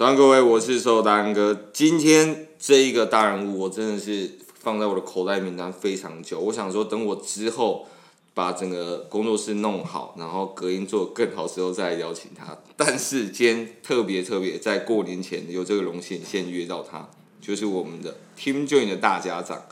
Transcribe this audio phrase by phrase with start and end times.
[0.00, 1.54] 早上，各位，我是瘦大安哥。
[1.74, 6.40] 今天这一个大人物，我真的是放在我的口袋名单非常久。
[6.40, 7.86] 我想说，等我之后
[8.32, 12.56] 把整个工作室弄好，然后隔音做得更好之后，再来邀请他。
[12.78, 17.06] 但是今天特别特别，在过年前有这个荣幸，先约到他，
[17.42, 19.62] 就是我们的 Team Join 的大家长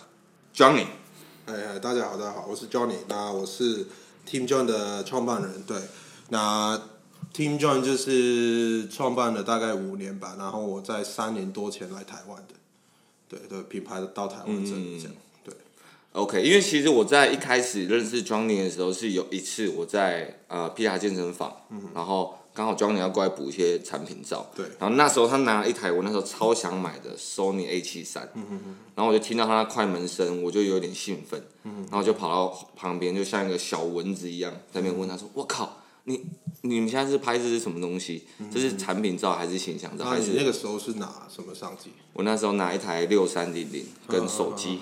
[0.55, 0.85] Johnny。
[1.47, 2.97] 哎哎，大家好，大家好，我是 Johnny。
[3.09, 3.87] 那我是
[4.31, 5.63] Team Join 的创办人。
[5.67, 5.79] 对，
[6.29, 6.79] 那。
[7.35, 12.55] Team John 就是创办了大概五年吧，然后我在三年多前来台湾的，
[13.29, 15.01] 对对，品牌到台湾这样，嗯、
[15.45, 15.55] 对。
[16.13, 24.67] OK，因为其实我在一开始认识 Johnny 的时候，是有一次我在呃皮塔健身房，嗯、然后刚好 Johnny 要过来补一些产品照，对。
[24.81, 36.25] 然后那时候他拿了一台我那时候超想买的 Sony A 七三，嗯然后我就听到他的快门声，我就有点兴奋，嗯，然后就跑到旁边，就像一个小蚊子一样，在那边问他说：“我、嗯、靠！”你
[36.63, 38.25] 你们现在是拍这是什么东西？
[38.39, 40.05] 嗯、这是产品照还是形象照？
[40.05, 41.93] 还是那个时候是拿什么相机？
[42.13, 44.81] 我那时候拿一台六三零零跟手机，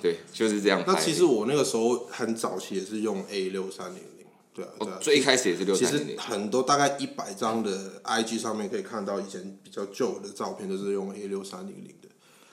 [0.00, 0.92] 对，就是这样拍。
[0.92, 6.06] 那其实我那个时候很早期也是用 A 六三零零，对啊，对啊，最一开始也是六三零零。
[6.06, 12.08] 其实很多大概一百张的 IG 上面可以看到以前比较旧的照片，都是用 A 六三零零的，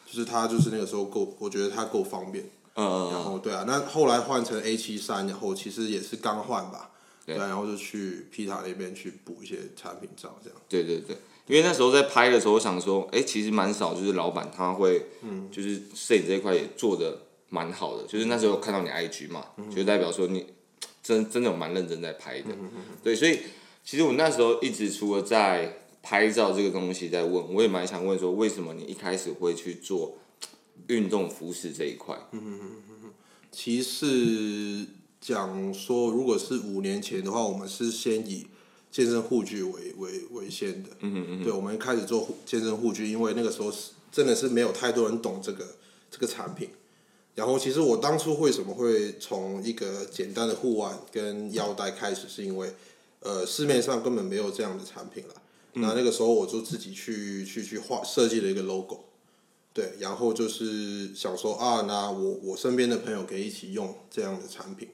[0.06, 2.44] 就是它就是那个时候够，我觉得它够方便。
[2.76, 3.12] 嗯嗯。
[3.12, 6.90] 然后对啊，那后来换成 A 七三，然后其实也是刚换吧。
[7.38, 10.60] 对，然后就去皮塔那边去补一些产品照，这样。
[10.70, 11.16] 对对对，
[11.48, 17.18] 因为那时候在拍的时候，我想说，哎，其实蛮少，就是老板他会，嗯，就是摄影这一块也做的
[17.50, 20.46] 蛮好的，就是那时候看到你 IG 嘛，嗯、就代表说你
[21.04, 22.50] 真真的有蛮认真在拍的。
[22.50, 23.40] 嗯、哼哼对，所以
[23.84, 30.18] 其实我那时候一直除了在拍照这个东西在问，我也蛮想问说，为什么你一开始会去做
[30.88, 32.16] 运动服饰这一块？
[32.32, 33.14] 嗯哼哼哼，
[33.52, 34.86] 其实。
[35.22, 38.48] 讲说，如果是五年前的话，我们是先以
[38.92, 40.90] 健身护具为为为先的。
[41.02, 41.44] 嗯嗯嗯。
[41.44, 45.76] 对，我们开始做健身护具，因为那个时候是真的是没有太多人懂这个
[46.10, 46.70] 这个产品。
[47.36, 52.74] 然后，其实我当初为什么会从一个简单的护腕跟腰带开始，是因为
[53.20, 55.36] 呃市面上根本没有这样的产品了。
[55.76, 55.82] 嗯。
[55.84, 59.06] 那那个时候我就自己去去去画设计了一个 logo。
[59.72, 64.90] 对，然后就是想说啊，那我我身边的朋友可以一起用这样的产品。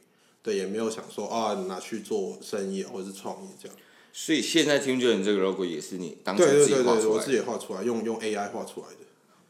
[0.47, 3.77] 对，也没有想说啊，拿去做生意或者是创业这样。
[4.13, 7.01] 所以现在 Team Join 这个 logo 也是你当时自己画出来的？
[7.01, 9.03] 对对对，我自己画出来，用用 AI 画出来的。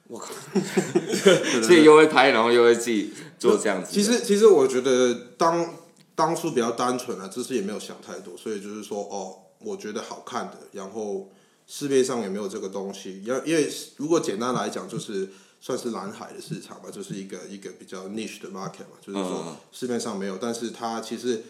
[0.07, 0.33] 我靠！
[1.61, 3.91] 自己又会拍，然后又会自己做这样子。
[3.93, 5.75] 其实其实我觉得当
[6.15, 11.29] 当初比较单纯啊，就是也没有想太多，所以就是说哦，我觉得好看的，然后
[11.67, 13.21] 市面上也没有这个东西。
[13.25, 15.29] 要因为如果简单来讲，就是。
[15.59, 21.43] 算是蓝海的市场吧，就是一个一个比较 niche 的 market 嘛，就是说市面上没有，但是它其实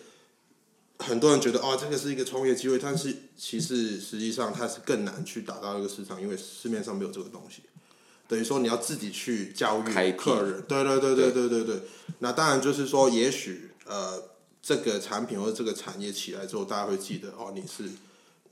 [0.99, 7.61] 很多人觉得哦，这个是一个创业机会，但是其实实际上它是更难去打到一个市场，因为市面上没有这个东西，
[8.27, 11.63] 等于说你要自己去教育客人，对对对对对对。
[11.65, 11.81] 对。
[12.19, 14.23] 那当然就是说，也许呃
[14.61, 17.89] 这个产品或者这个产业起来之后，大家会记得哦，你是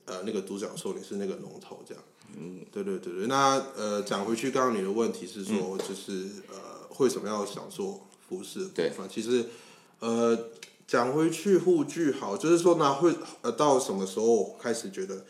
[0.06, 2.04] 呃那个独角兽，你是那个龙头这样。
[2.38, 9.08] 嗯，对对对对，那呃，讲回去，刚刚你的问题是说，嗯、就是呃，为什么要想做服饰的部分？
[9.08, 9.46] 对其实
[10.00, 10.50] 呃，
[10.86, 15.26] 讲回去护具好，就是说呢，会呃，到什么时候开始觉得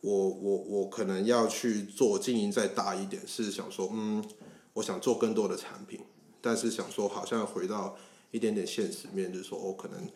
[0.00, 3.22] 我我我可能要去做经营再大一点？
[3.26, 4.22] 是想说，嗯，
[4.74, 6.00] 我想做更多的产品，
[6.40, 7.96] 但是想说，好像回到
[8.30, 10.06] 一点点现实面，就是说我可能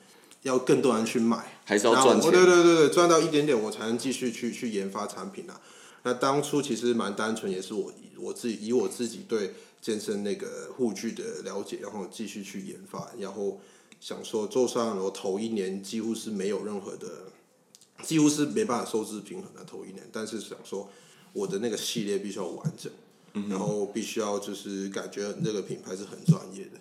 [0.42, 2.30] 要更多人去买，还是要赚钱？
[2.30, 5.60] 对对对对，赚到一点点，我才能继续去去研发产品啊。
[6.06, 13.60] 那当初其实蛮单纯，也是我我自己以我自己对健身那个护具的了解，然后继续去研发，然后
[14.00, 17.08] 想说，做上我头一年几乎是没有任何的，
[18.04, 20.88] 几乎是没办法收支平衡的头一年，但是想说
[21.32, 22.92] 我的那个系列必须要完整，
[23.50, 26.80] 然后必须要就是感觉那个品牌是很专业的，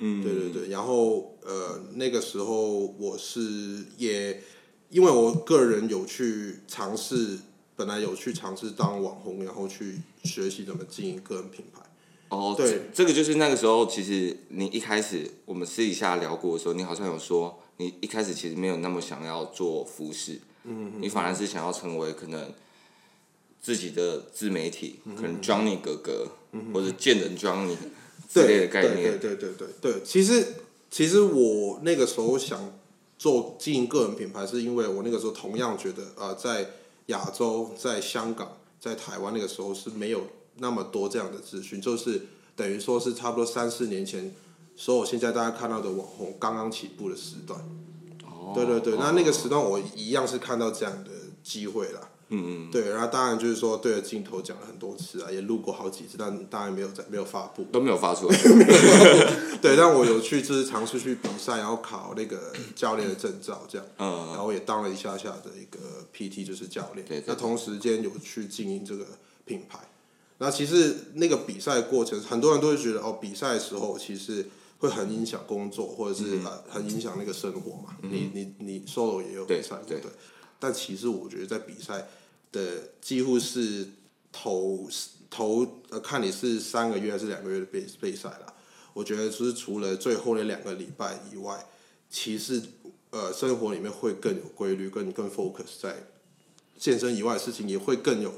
[0.00, 4.42] 嗯，对对对，然后呃那个时候我是也
[4.90, 7.38] 因为我个人有去尝试。
[7.76, 11.82] 本来有去尝试当网红，然后去学习怎么经营个人品牌。
[12.28, 22.52] 哦，对，这个就是那个时候，其实你一开始我们私底下聊过的时候，你好像有说，你一开始其实没有那么想要做服饰，嗯，你反而是想要成为可能
[23.60, 27.76] 自己的自媒体，嗯、可能 Johnny 哥哥、嗯、或者贱人 Johnny
[28.28, 29.18] 之类的概念。
[29.18, 30.54] 对对对对对，对，其实
[30.90, 32.72] 其实我那个时候想
[33.16, 36.70] 做经营个人品牌，是因为我那个时候同样觉得呃，在
[37.06, 40.26] 亚洲、在香港、在台湾那个时候是没有
[40.56, 44.34] 那么多这样的资讯，就是等于说是差不多三四年前，
[44.74, 47.60] 所有现在大家看到的网红刚刚起步的时段。
[48.24, 48.52] 哦。
[48.54, 51.10] 对对对，那那个时段我一样是看到这样的
[51.42, 52.10] 机会啦。
[52.28, 58.36] 嗯嗯，对，然后当然就是说对着镜头讲了很多次啊，也录过好几次，但当然没有在没有发布，都没有发出来。
[59.62, 65.78] 对，但我有去就是尝试去比赛，然后考那个教练的证照，这样，嗯，然后也当了一下下的一个
[66.12, 67.06] PT，就是教练。
[67.06, 69.06] 对，对，那同时间有去经营这个
[69.44, 69.78] 品牌。
[70.38, 74.46] 那其实那个比赛过程，很多人都会觉得哦，比赛的时候其实
[74.78, 77.96] 会很影响工作，或者是、嗯、很影响那个生活嘛。
[78.02, 80.10] 嗯、你你你 solo 也有比赛，对，对，对。
[80.58, 82.08] 但其实我觉得在比赛
[82.52, 83.88] 的几乎是
[84.32, 84.88] 头
[85.30, 88.54] 头呃，看你是三个月还是两个月的备备赛啦。
[88.92, 91.66] 我觉得就是除了最后那两个礼拜以外，
[92.08, 92.62] 其实
[93.10, 96.06] 呃生活里面会更有规律，更更 focus 在
[96.78, 98.32] 健身以外的事情，也会更有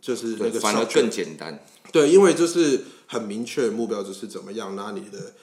[0.00, 1.64] 就是那个反而更简单。
[1.92, 5.34] 对，因为就是很明确目标就是怎么样拿你的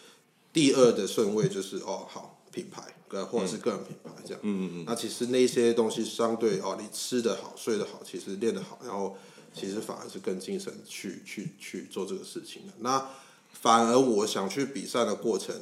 [0.51, 2.83] 第二的顺位就是哦好品牌。
[3.25, 9.17] 或者是个人品牌这样，嗯嗯嗯，那其实那些东西相对哦，你吃的好、睡得好，其实练得好，然后
[9.53, 12.73] 其实反而是更精神去去去做这个事情的。
[12.79, 13.09] 那
[13.51, 15.53] 反而我想去比赛的过程，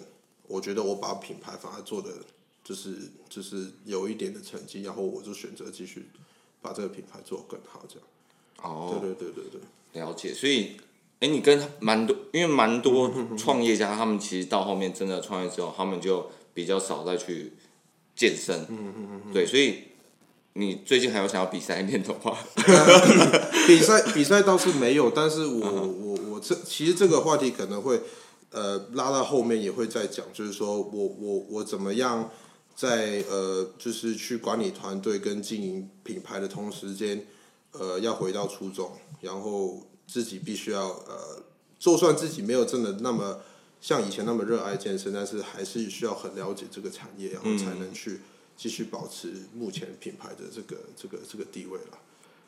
[0.47, 2.09] 我觉得我把品牌反而做的
[2.63, 2.95] 就是
[3.27, 6.07] 就是有一点的成绩，然后我就选择继续
[6.61, 8.07] 把这个品牌做更好这样。
[8.61, 9.59] 哦，对对对对
[9.93, 10.33] 对，了解。
[10.33, 10.77] 所以，
[11.19, 16.29] 哎，你跟蛮多，因为蛮多 创业家，他们其实到后面真的创业之后，他们就。
[16.53, 17.53] 比较少再去
[18.15, 19.83] 健身，嗯嗯嗯嗯，对，所以
[20.53, 22.37] 你最近还有想要比赛练的话？
[23.67, 28.01] 比赛比赛倒是没有，但是我我我这其实这个话题可能会
[28.51, 32.29] 呃拉到后面也会再讲，就是说我我我怎么样
[32.75, 37.25] 在呃就是去管理团队跟经营品牌的同时间，
[37.71, 38.91] 呃要回到初衷，
[39.21, 41.43] 然后自己必须要呃，
[41.77, 43.39] 就算自己没有真的那么。
[43.81, 48.19] 像以前那么热爱健身，但是还是需要很了解这个产业，然后才能去
[48.57, 51.97] 继续保持目前品牌的这个这个这个地位了。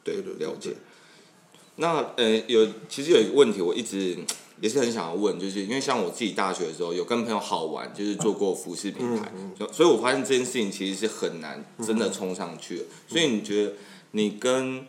[0.04, 0.76] 对对，了解。
[1.78, 4.18] 那呃，有其实有一个问题，我一直
[4.60, 12.84] 也是很想要问，就是因为像我自己大学的时候有跟朋友好玩，就是做过服饰品牌，嗯嗯、所以我发现这件事情其实是很难真的冲上去的。
[12.84, 13.74] 嗯、所以你觉得
[14.12, 14.82] 你跟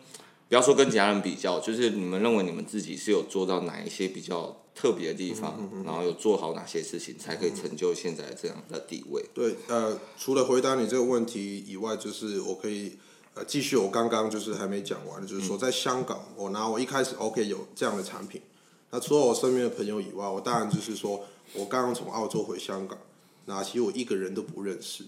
[0.49, 4.59] 不要说跟其他人比较，就是你们认为你们自己是有做到哪一些比较？
[4.75, 9.23] 特别的地方，然后有做好哪些事情，才可以成就现在这样的地位？
[9.33, 12.97] 对，呃，除了回答你这个问题以外，就是我可以
[13.35, 18.41] 呃继续我刚刚就是还没讲完的，就是说在香港，我拿我一开始 OK 有这样的产品，
[18.89, 21.23] 那除了我身边的朋友以外，我当然就是说
[21.53, 22.97] 我刚刚从澳洲回香港，
[23.45, 25.03] 那其实我一个人都不认识，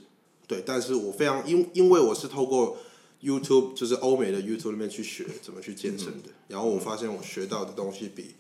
[0.47, 2.77] 对，但是我非常因因为我是透过
[3.23, 8.35] YouTube 就是欧美的 YouTube 里面去学怎么去健身的，然后我发现我学到的东西比。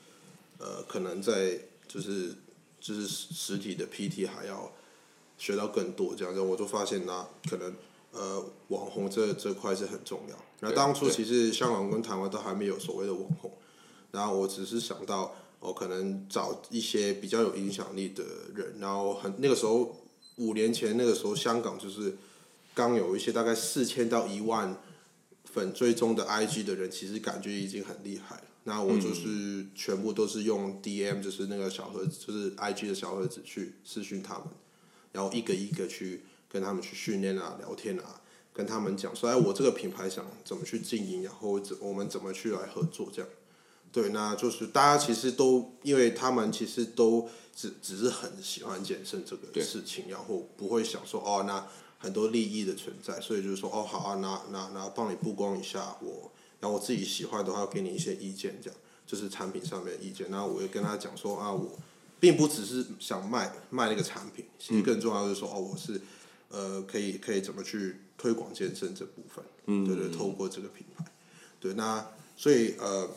[0.57, 2.33] 呃，可能在就是
[2.79, 4.71] 就是实体的 PT 还要
[5.37, 7.73] 学到更多这样子，我就发现那可能
[8.11, 10.35] 呃网红这这块是很重要。
[10.61, 13.51] 那当初其实香港跟台湾都还没有所谓的网红，
[14.11, 19.95] 然后我只是想到我可能找一些比较有影响力的人，然后很那个时候
[20.37, 22.15] 五年前那个时候香港就是
[22.73, 24.81] 刚有一些大概四千到一万
[25.43, 28.43] 粉追踪的 IG 的人，其实感觉已经很厉害了。
[28.67, 34.47] 那我就是全部都是用 DM，就是那个小盒子，就是 IG 的小盒子去私讯他们，
[35.11, 38.19] 然后一个一个去跟他们去训练啊、聊天啊，
[38.51, 43.29] 跟他们讲说，哎，我这个品牌想怎么去经营，然后怎我们怎么去来合作这样。
[43.91, 51.67] 对，那就是大家其实都，因为他们其实都只只是很喜欢健身这个事情，然后不会想说哦，那
[51.99, 56.31] 很多利益的存在，所以就是说哦，好啊，那那那帮你曝光一下我。
[56.59, 60.29] 然后我自己喜欢的话，给你一些意见，这样就是产品上面的意见。
[60.31, 61.77] 然后我会跟他讲说啊，我
[62.19, 66.01] 并不只是想卖卖那个产品，其实更重要的是说哦，我是
[66.49, 71.05] 呃可以可以怎么去推广健身这部分，嗯，对对，透过这个品牌，
[71.59, 73.07] 对，那所以呃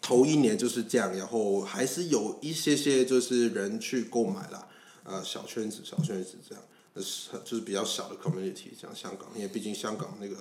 [0.00, 4.68] 头一年就是这样，然后还是有一些些就是人去购买了，
[5.02, 6.62] 呃小圈子小圈子这样，
[6.94, 10.36] 呃是就是比较小的 community，像香港，因为毕竟香港那个。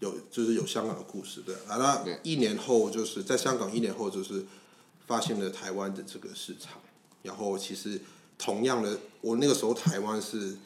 [0.00, 4.44] 有就是有香港的故事，对啊，那一年后就是在香港，一年后就是
[5.06, 6.80] 发现了台湾的这个市场，
[7.22, 8.00] 然后其实
[8.38, 10.56] 同样的，我那个时候台湾是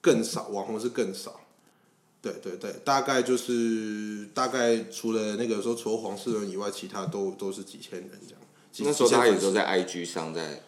[0.00, 1.40] 更少，网红是更少，
[2.20, 8.40] 对对对，大概就是大概除了那个时候除了黄世伦以外，其他都都是几千人这样。
[8.80, 10.62] 那时候他也都在 IG 上在。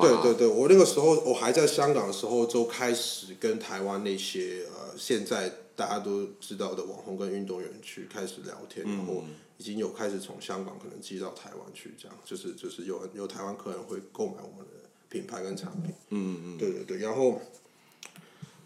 [0.00, 9.22] 对对对，我那个时候我还在香港的时候，就开始跟台湾那些呃现在大家都知道的网红跟运动员去开始聊天，然后
[9.58, 15.94] 已经有开始从香港可能寄到台湾去，这样就是就是有有台湾客人会购买我们的品牌跟产品。
[16.10, 17.40] 嗯嗯对对对，然后。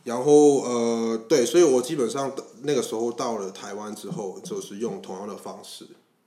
[0.05, 5.87] 然后呃，对，所以我基本上那个时候到了台湾之后，就是用同样的方式，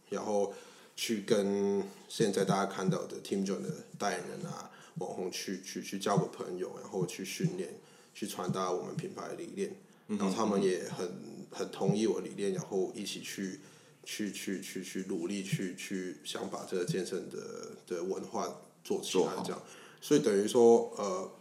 [0.09, 0.51] 然后
[0.95, 7.80] 去跟现在大家看到的 Team Jones 的代言人啊、网红去去去交个朋友，然后去训练、
[8.13, 9.75] 去传达我们品牌的理念，
[10.08, 11.10] 然后他们也很
[11.51, 13.60] 很同意我理念，然后一起去
[14.04, 19.62] 去去去去努力去去想把这个健身的的文化做起来，这样，
[20.01, 21.32] 所以等于说呃。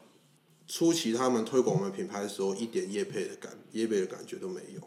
[0.69, 4.81] 初期他们推广我们品牌的时候，一点业配的感业配的感觉都没有。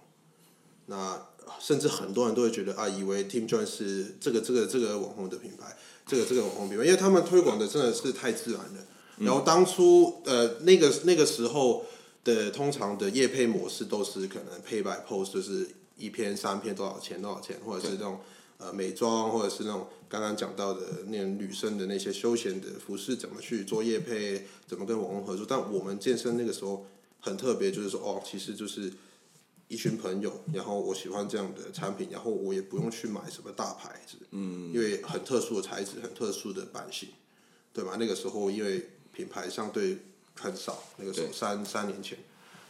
[0.87, 1.25] 那
[1.57, 5.77] 甚至很多人都会觉得啊，以为 Team Jones 是这个这个这个网红的品牌，
[6.09, 8.85] 这个这个网红品牌，因为他们推广的真的是太自然了。
[9.19, 11.85] 然后当初呃那个那个时候
[12.23, 18.19] 的通常的业配模式都是可能 Pay by Post，就是一篇三篇多少钱多少钱，或者是这种。
[18.61, 25.45] 呃，美妆或者是那种刚刚讲到的那种女生的那些休闲的服饰，怎么去做业配，怎么跟网红合作？
[25.47, 26.85] 但我们健身那个时候
[27.21, 28.91] 很特别，就是说哦，其实就是
[29.69, 37.09] 一群朋友，然后我喜欢这样的产品，然后我也不用去买什么大牌子，嗯，因为很特殊的材质，很特殊的版型，
[37.71, 37.95] 对吧？
[37.97, 39.99] 那个时候因为品牌相对
[40.35, 42.17] 很少，那个时候三三年前。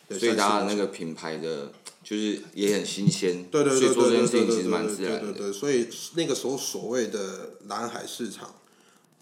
[0.09, 1.71] 所以大家那个品牌的
[2.03, 4.95] 就是也很新鲜，对对对对对对。
[4.97, 8.55] 对对对，所以那个时候所谓的蓝海市场，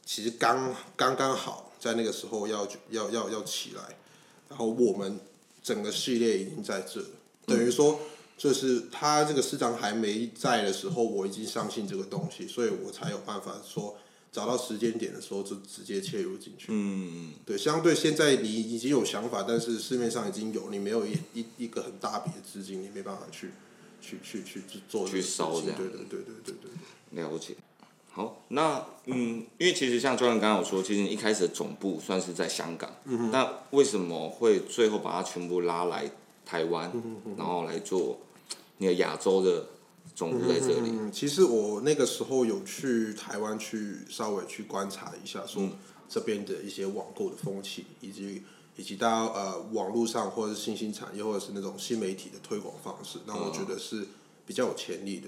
[0.06, 3.98] 其实刚刚刚好在那个时候要要要要起来，
[4.48, 5.20] 然后我们
[5.62, 7.04] 整个系列已经在这，
[7.48, 8.00] 等于说
[8.38, 13.98] 就是他这个市长还没在的时候，我已经相信这个东西，所以我才有办法说。
[14.30, 16.68] 找到时间点的时候就直接切入进去。
[16.68, 23.50] 嗯，对，相对现在你已经有想法，但是市面上已经有，你没有一一一个很大笔的资金，你没办法去
[24.00, 25.78] 去去去做去烧这样。
[25.78, 27.24] 对对对对对对。
[27.24, 27.56] 了解。
[28.12, 36.12] 好，那嗯，因为其实像教练刚刚有说，其实你一开始的总部算是在香港，嗯哼，那为什么会最后把它全部拉来
[36.48, 36.90] 台湾，
[37.38, 38.18] 然后来做
[38.78, 39.66] 那个亚洲的？
[40.16, 40.90] 总部在这里。
[40.90, 45.62] 嗯，其实我那个时候有去台湾去稍微去观察一下，说
[46.10, 48.42] 这边的一些网购的风气，以及
[48.78, 54.08] 以及大家呃网络上或者是新兴产业或者是那种新媒体的推广方式，那我觉得是
[54.46, 55.28] 比较有潜力的，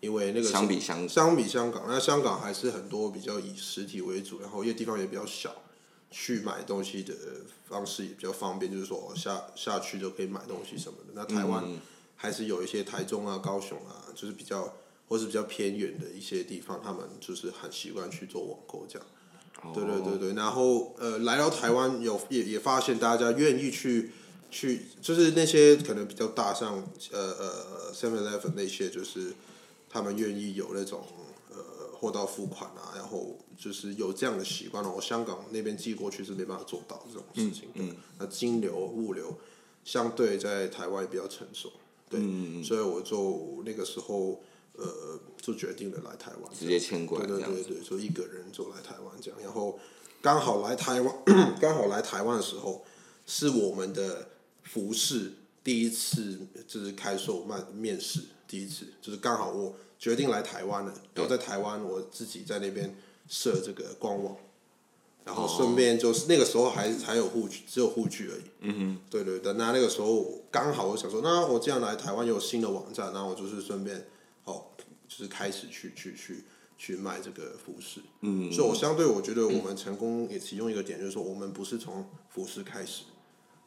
[0.00, 5.54] 因为那个相比香相比香港，那香港还是很多比较以实体为主，然后因为地方也比较小，
[6.18, 7.12] 去买东西的
[7.68, 11.12] 方式也比较方便，就是说下下去就可以买东西什么的。
[11.14, 11.62] 那台湾。
[11.66, 11.78] 嗯
[12.18, 14.74] 还是有一些台中啊、高雄啊，就是比较
[15.06, 19.06] 或是比较偏远的一些地方，他们就是很习惯去做网购这样。
[19.62, 19.74] Oh.
[19.74, 24.12] 对对对对，然后呃，来到台湾有也也发现大家愿意去
[24.50, 26.82] 去，就是那些可能比较大，像
[27.12, 29.34] 呃呃 Seven Eleven 那些，就是
[29.90, 31.25] 他们愿意有那种呃
[31.98, 34.84] 货到付款啊，然后就是有这样的习惯。
[34.84, 37.74] 我香港那边寄过去是没办法做到这种事情的。
[37.76, 37.90] 嗯。
[37.90, 39.38] 嗯，那金流物流
[39.84, 41.72] 相对在台湾也比较成熟。
[42.08, 44.40] 对，嗯、所以我就那个时候，
[44.74, 49.76] 呃，就决定了来台湾，直接迁过来，对对对对，就一个人就来台湾这样，然后
[50.22, 51.14] 刚好来台湾，
[51.60, 52.84] 刚好来台湾的时候，
[53.26, 54.28] 是我们的
[54.62, 55.32] 服饰
[55.64, 56.38] 第一次
[56.68, 62.94] 就是开售卖面试，第一次就是刚好我决定来台湾了，然后在台湾我自己在那边
[63.28, 64.36] 设这个官网。
[65.24, 68.42] 然后顺便就是那个时候还还有护具，只有护具而已。
[68.60, 68.98] 嗯哼。
[69.10, 74.06] 对对对，那那个时候刚好我想说，那我既然来台湾有新的网站，那我就是顺便
[74.44, 74.66] 哦，
[75.08, 76.44] 就是开始去去去
[76.78, 78.00] 去卖这个服饰。
[78.20, 78.52] 嗯。
[78.52, 83.02] 所以我相对我觉得我们成功也其中一个点就是说，我们不是从服饰开始，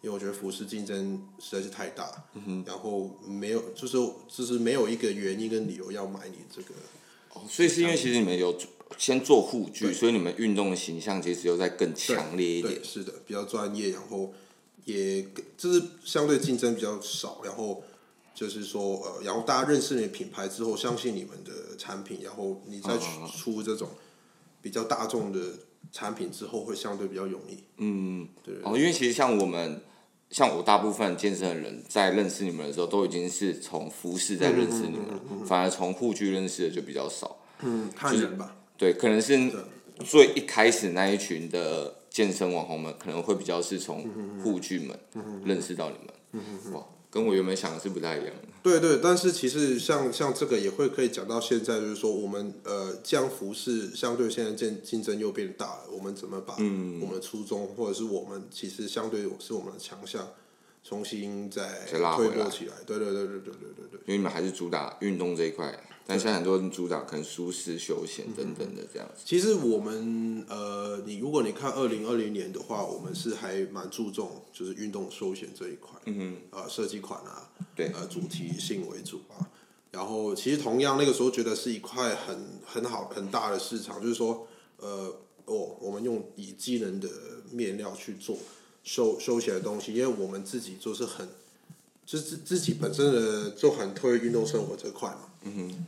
[0.02, 2.26] 因为我觉得服饰竞争实在是太大。
[2.66, 6.74] 然后没有，就是就是没有一个原因跟理由要买你这个。
[7.34, 8.58] 哦，所以是因为其实你们有。
[8.98, 12.84] 先做护具，所以你们运动的形象其实又在更强烈一点。
[12.84, 14.34] 是的，比较专业，然后
[14.84, 15.22] 也
[15.56, 17.84] 就是相对竞争比较少，然后
[18.34, 22.98] 就是说呃，然后大家认识你的品牌之后，相信你们的产品，然后你再
[23.38, 23.92] 出这种
[24.60, 25.40] 比较大众的
[25.92, 27.64] 产品之后，会相对比较容易。
[27.78, 28.56] 嗯，对。
[28.64, 29.82] 哦，因为其实像我们，
[30.30, 37.38] 像我大部分健身的人在认识你们的时候，都已经是从服饰在认识你们了，反而从护具认识的就比较少。
[37.62, 38.56] 嗯，看人吧。
[38.78, 39.52] 对，可能是
[40.06, 44.08] 最一开始那一群的健身网红们，可能会比较是从
[44.44, 44.98] 护具们
[45.44, 46.74] 认识到你们。
[46.74, 48.49] 哇，跟我原本想的是不太一样的。
[48.62, 56.62] 对对，但是其实像像这个也会可以讲到现在，就是说我们呃，这样服饰相对现在竞竞争又变大了，我们怎么把我
[57.06, 60.28] 们的初衷、嗯、或者是我们其实相对是我们的强项，
[60.90, 62.74] 重新再推波起来？
[62.84, 64.00] 对对对对对对对对。
[64.08, 65.72] 因为你们还是主打运动这一块。
[66.08, 69.22] 但现在很多人主打可能舒适、休闲等等的这样子。
[69.24, 75.92] 其实我们呃，你如果你看二零二零年的话，我们是还蛮注重就是运动休闲这一块。
[76.06, 76.38] 嗯哼。
[76.50, 79.48] 呃，设计款啊，对，呃，主题性为主啊。
[79.92, 85.16] 然后其实同样那个时候觉得是一块很很好很大的市场，就是说呃，
[85.46, 87.08] 哦，我们用以机能的
[87.52, 88.36] 面料去做
[88.90, 91.30] 休休闲的东西，因为我们自己就是很，
[92.08, 95.30] 就是自自己本身的就很推运动生活这块嘛。
[95.44, 95.86] 嗯哼。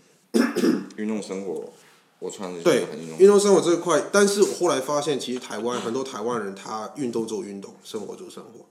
[0.97, 1.73] 运动生活，
[2.19, 2.85] 我穿的对
[3.17, 8.67] 运动生活这块，但是我后来发现，其实台湾很多台湾人他运动做运动，生活做生活。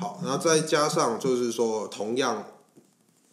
[0.00, 2.48] 好，然后再加上就是说，同样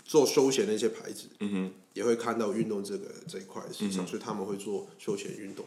[0.06, 5.66] 做休闲的一些牌子，嗯哼，也会看到运动这个这一块市场，所以他们会做休闲运动。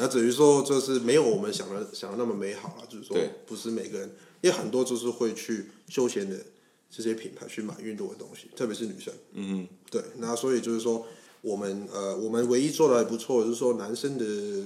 [0.00, 3.16] 那等于说，就是没有我们想的想的那么美好了，就是说，
[3.46, 4.08] 不是每个人，
[4.40, 6.36] 因为很多就是会去休闲的。
[6.92, 9.14] 这些品牌去买运动的东西，特别是女生。
[9.34, 11.06] 嗯，对，那所以就是说，
[11.40, 14.24] 我们呃，我们唯一做的还不错，就是说男生的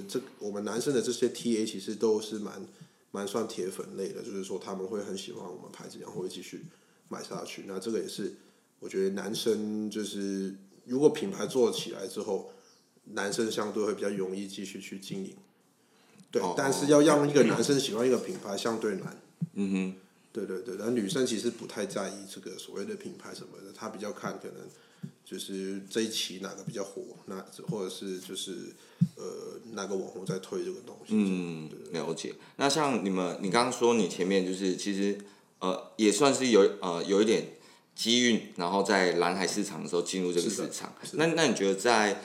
[0.08, 2.66] 这我们男生的这些 TA 其实都是蛮
[3.10, 6.64] 蛮算铁粉类的，就是说他们会很喜欢我们牌子，然后会继续
[7.10, 7.64] 买下去。
[7.66, 8.34] 那这个也是
[8.80, 10.54] 我觉得男生就是
[10.86, 12.50] 如果品牌做起来之后，
[13.12, 15.34] 男生相对会比较容易继续去经营。
[16.30, 19.16] 对，哦、但是要让一个男生喜欢一个品牌相对难。
[19.54, 19.94] 嗯哼。
[20.32, 24.56] 对对对，但女生其实不太在意这个所谓的品牌什么的，她比较看可能
[25.24, 28.74] 就是这一期哪个比较火，那或者是就是
[29.14, 29.24] 呃
[29.74, 31.14] 哪个网红在推这个东西。
[31.14, 32.34] 嗯，了解。
[32.56, 35.16] 那像你们，你刚刚说你前面就是其实
[35.60, 37.50] 呃也算是有呃有一点
[37.94, 40.92] 机运，然后在蓝海市场的时候进入这个市场。
[41.12, 42.20] 那那你觉得在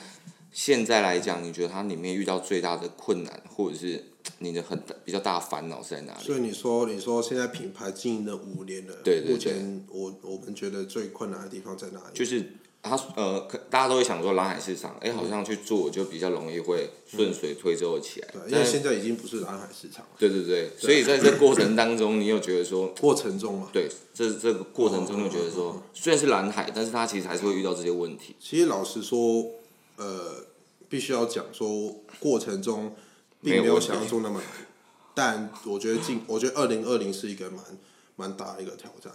[0.52, 4.04] 现在来讲，你觉得它里面遇到最大的困难，或者是？
[4.38, 6.22] 你的很大比较大的烦恼是在哪里？
[6.22, 12.12] 所以你说，你说现在品牌经营了五年了，对对对，目前我我们觉得最困难的地方在哪里？
[12.12, 18.28] 就是它呃，大家都会想说蓝海市场，哎、欸，好像去做就比较容易会顺水推舟起来。
[18.30, 20.10] 对，因为现在已经不是蓝海市场了。
[20.18, 23.70] 对对对，所以在这过程当中，你有觉得说 过程中嘛？
[23.72, 28.36] 对，这这个过程中，你觉得说虽然是蓝海，但是它其实还是会遇到这些问题。
[28.38, 29.44] 其实老实说，
[30.00, 30.44] 呃，
[30.88, 32.96] 必须要讲说过程中。
[33.42, 34.46] 并没有想象中那么难，
[35.14, 37.64] 但我觉得进，我觉得二零二零是一个蛮
[38.14, 39.10] 蛮大的一个挑战。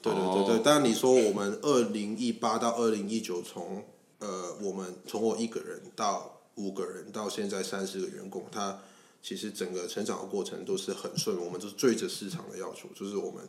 [0.00, 3.84] 对对对对，但你说我们二零一八到二零一九，从
[4.20, 8.80] 呃我们从我一个人到五个人到现在三十个员工，他
[9.22, 11.36] 其实整个成长的过程都是很顺。
[11.36, 13.46] 我们就是追着市场的要求，就是我们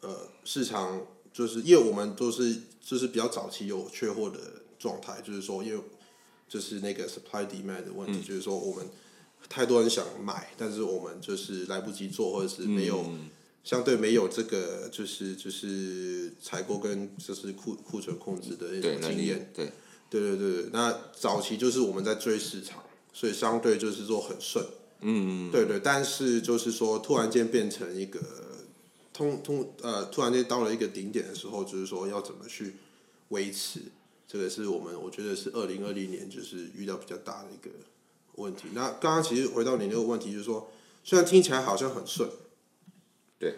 [0.00, 4.38] 呃市场就是因为我们都是就是比较早期有缺货的
[4.76, 5.80] 状态，就是说因为
[6.48, 8.86] 就是那个 supply demand 的问题，嗯、就是说我们。
[9.48, 13.28] 太多人想买，但是我们就是来不及做，或者是没有、嗯、
[13.62, 19.52] 相对没有这个就是就是采购跟就是库库存控制的那种经验。
[19.54, 19.70] 对
[20.10, 22.82] 对对对，那早期就是我们在追市场，
[23.12, 24.66] 所以相对就是说很顺。
[25.02, 28.20] 嗯对对，但是就是说突然间变成一个
[29.12, 32.74] 通通呃，突然间到了一个顶点的时候，就是说要怎么去
[33.28, 33.80] 维持，
[34.36, 37.70] 这个是我们我觉得是二零二零年就是遇到比较大的一个。
[38.38, 38.68] 问题。
[38.74, 40.70] 那刚刚其实回到你那个问题，就是说，
[41.02, 42.28] 虽然听起来好像很顺，
[43.38, 43.54] 对，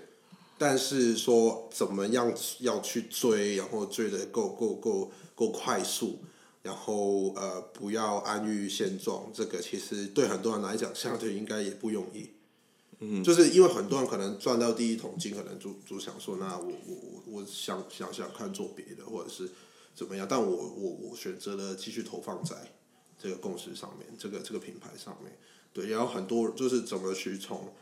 [0.57, 6.21] 但是说怎么样要去追，然后追的够够够够快速，
[6.63, 12.31] 然后呃不要安于现状，这个其实对很多人来讲，相对应该也不容易。
[13.01, 19.51] 嗯，就是因为很多人可能赚到第一桶金，可能就就想说，那我我我我想想想看做别的，或者是
[19.99, 22.55] 怎么样，但我我我选择了继续投放在。
[23.21, 25.37] 这个共识上面，这个这个品牌上面，
[25.73, 27.75] 对，然后很多就是怎么去从，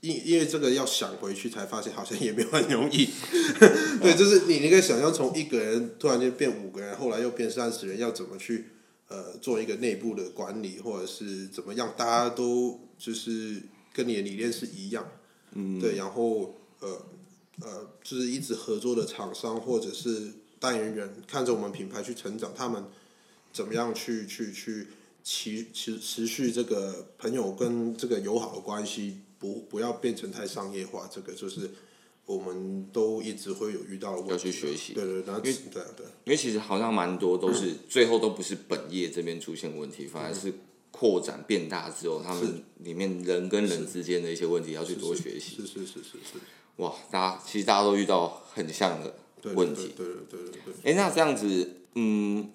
[0.00, 3.08] 因因为这个要想回去才发现好像也没有很容易，
[4.02, 8.70] 对，就是你你可以想象从一个人突然间变五个人，后来又变三十人，要怎么去
[9.06, 15.08] 呃做一个内部的管理，或者是怎么样，大家都就是跟你的理念是一样，
[15.52, 17.06] 嗯，对，然后呃
[17.60, 22.84] 呃就是一直合作的厂商或者是代言人，看着我们品牌去成长，他们。
[23.52, 24.86] 怎么样去去去
[25.24, 31.68] 持持持续这个朋友跟这个友好的关系，不不要变成太商业化，这个就是
[32.26, 34.30] 我们都一直会有遇到的问题。
[34.30, 34.92] 要去学习。
[34.92, 36.06] 对对对，因为对对。
[36.26, 40.54] 因为其实好像蛮多都是最后都不是本业这边出现问题，反而是
[40.92, 45.56] 扩展变大之后，他们里面人跟人之间的一些问题要去多学习。
[45.56, 46.38] 是是是是是。
[46.76, 49.12] 哇，大家其实大家都遇到很像的。
[49.54, 49.92] 问题。
[49.96, 50.92] 对对对对对。
[50.92, 52.50] 哎，那这样子，嗯，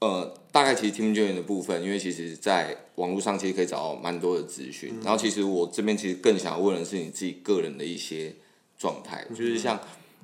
[0.00, 4.90] 呃，大概其实 Team James 的部分，因为其实在网络上其实可以找到蛮多的资讯。
[4.94, 8.34] 嗯、然后其实我这边其实更想要问的是你自己个人的一些
[8.78, 9.80] 状态，嗯、就是像，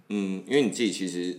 [0.08, 1.38] 嗯，因为你自己其实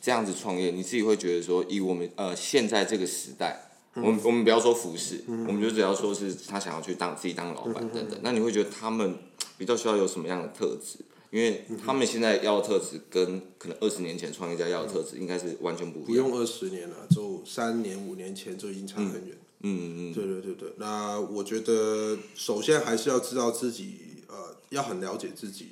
[0.00, 3.64] 这样子创业，你自己会觉得说，以我们呃现在这个时代。
[3.94, 8.10] 我们我们不要说服饰，嗯、我们就只要说是他想要去当自己当老板等等。
[8.10, 9.16] 嗯、那你会觉得他们
[9.56, 11.00] 比较需要有什么样的特质？
[11.30, 16.06] 因为他们现在要的特质跟可能二十年前创业家要的特质应该是完全不一样。
[16.06, 19.36] 不用二十年了，就三年五年前就已经差很远。
[19.60, 20.14] 嗯嗯嗯。
[20.14, 23.96] 对对对对，那我觉得首先还是要知道自己
[24.28, 25.68] 呃，要很了解自己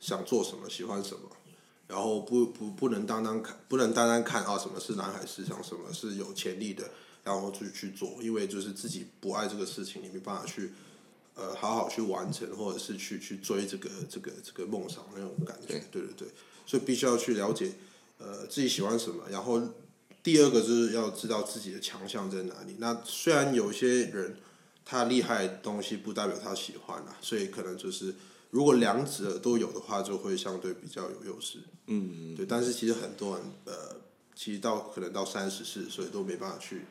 [0.00, 1.28] 想做什么，喜欢什么，
[1.86, 6.84] 然后不不不能单单看，不能单单看啊，什么是蓝海市场，什么是有潜力的。
[7.22, 10.72] 然后去去做，因为就是自己不爱这个事情，你没办法去，
[11.40, 16.28] 呃，好好去完成，或者是去去追这个这个这个梦想那种感觉，对对对，
[16.66, 17.72] 所以必须要去了解，
[18.18, 19.24] 呃，自己喜欢什么。
[19.30, 19.60] 然后
[20.22, 22.76] 第二个就是要知道自己的强项在哪里。
[22.78, 24.36] 那虽然有些人
[24.84, 28.14] 他厉害的东西不代表他喜欢啊，所以可能就是
[28.50, 31.58] 如果两者都有的话，就会相对比较有优势。
[31.86, 32.36] 嗯嗯。
[32.36, 33.96] 对，但是其实很多人呃，
[34.34, 36.82] 其实到可能到三十四岁都没办法去。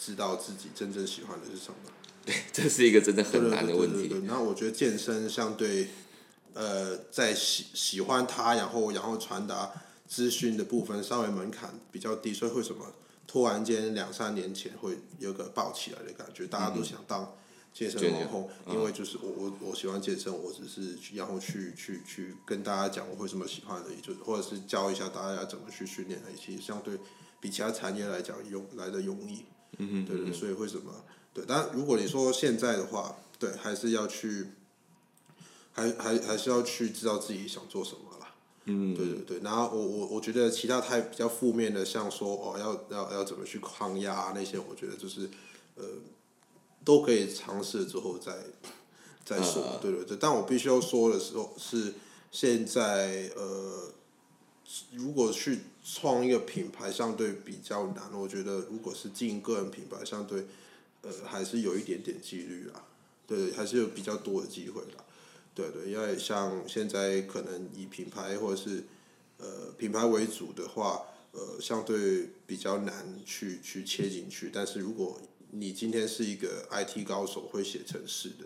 [0.00, 1.90] 知道自己真正喜欢的是什么？
[2.28, 4.00] 对， 这是一个真的很难的问题。
[4.00, 5.88] 对对对对，那我觉得健身相对，
[6.52, 9.72] 呃，在喜喜欢它，然后然后传达
[10.06, 12.84] 资讯的部分，稍微门槛比较低，所以为什么
[13.26, 16.46] 突然间两三年前会有个爆起来的感觉？
[16.46, 17.34] 大家都想当
[17.72, 26.98] 健身网红，嗯、因为就是我我我喜欢健身，我只是然后去去去跟大家讲我为什么喜欢的，也就是或者是教一下大家怎么去训练的，其实相对
[27.40, 29.44] 比其他产业来讲容来的容易。
[29.78, 30.92] 嗯哼，对对，所以为什么？
[31.38, 34.48] 对，但如果你说现在的话，对，还是要去，
[35.72, 38.34] 还还还是要去知道自己想做什么啦。
[38.64, 39.40] 嗯，对对对。
[39.42, 45.30] 然后我我我觉得其他太比较负面的，像说哦要要要怎么去抗压啊那些，我觉得就是
[45.76, 45.84] 呃
[46.84, 48.32] 都可以尝试之后再
[49.24, 49.62] 再说。
[49.62, 49.78] Uh.
[49.80, 51.94] 对对对，但我必须要说的时候是
[52.32, 53.92] 现在呃。
[54.92, 58.12] 如果去创一个品牌，相对比较难。
[58.12, 60.44] 我觉得，如果是经营个人品牌，相对，
[61.08, 62.84] 呃，还是有一点点几率啦。
[63.26, 65.04] 对，还是有比较多的机会啦。
[65.54, 68.84] 对对，因为像现在可能以品牌或者是
[69.38, 74.50] 呃品牌为主的话，呃，相对比较难去去切进去。
[74.52, 75.18] 但是如果
[75.50, 78.44] 你今天是一个 IT 高手，会写程式的，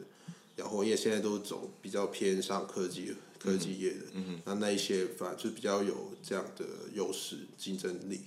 [0.57, 3.15] 然后因为现在都走比较偏上科技。
[3.43, 8.21] 科技业的，嗯、哼那那一些反而就比较有这样的优势竞争力，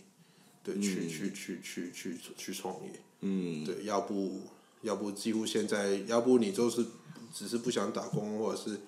[0.61, 4.41] 对，嗯、去去去去去去创业，嗯，对，要不
[4.81, 6.85] 要不几乎现在，要不你就是
[7.33, 8.79] 只是不想打工，或者是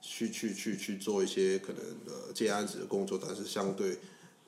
[0.00, 3.98] 去去去去做一些可能呃接案子的工作，但是相对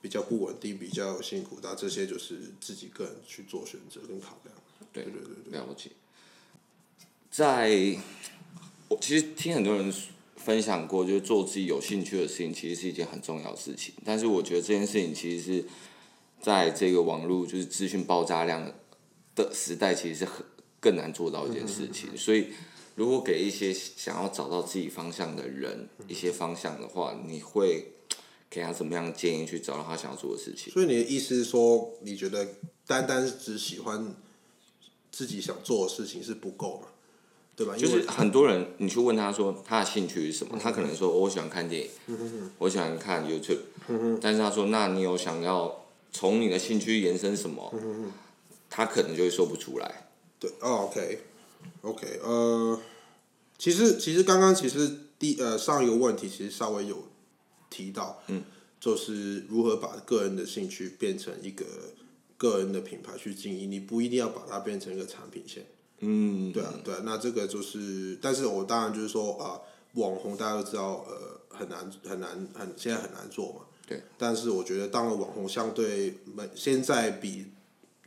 [0.01, 4.55] 比较不稳定，比较辛苦，那这些就是自己个人去做选择跟考量。
[4.93, 5.91] 对对对对，了解。
[7.31, 7.99] 在
[8.89, 9.93] 我其实听很多人。
[10.37, 13.93] 分享过，就是做自己有兴趣的事情，其实是一件很重要的事情。
[14.05, 15.65] 但是我觉得这件事情其实是
[16.41, 18.73] 在这个网络就是资讯爆炸量
[19.37, 20.45] 的时代，其实是很
[20.81, 22.17] 更难做到一件事情。
[22.17, 22.49] 所以，
[22.97, 27.93] 如果给一些想要找到自己方向的人一些方向的话，你会
[28.51, 30.73] 给他怎么样的建议去找到他想要做的事情？
[30.73, 32.49] 所以你的意思是说，你觉得
[32.87, 34.15] 单单只喜欢
[35.13, 36.89] 自己想做的事情是不够吗？
[37.57, 37.75] 对吧？
[37.77, 41.91] 就是很多人，你去问他说他的兴趣是什么，他可能说我喜欢看电影，
[42.59, 43.61] 我喜欢看 YouTube，
[44.21, 47.73] 但是他说那你有想要从你的兴趣延伸什么？
[48.69, 50.09] 他可能就会说不出来。
[50.39, 52.81] 对，哦，OK，OK，呃，
[53.59, 57.05] 其实其实刚刚其实第呃上一个问题其实稍微有
[57.71, 58.45] 提到，嗯，
[58.79, 61.65] 就是如何把个人的兴趣变成一个
[62.37, 65.67] 个人的品牌去经营，你不一定要把它变成一个产品线。
[66.01, 69.59] 嗯，对啊，对啊，那这个就是，但是我当然就是说啊，
[69.95, 73.61] 网红大家都知道，呃，很难很难很现在很难做嘛。
[73.87, 74.03] 对。
[74.19, 76.19] 但是我觉得当了网红，相对
[76.55, 77.47] 现在比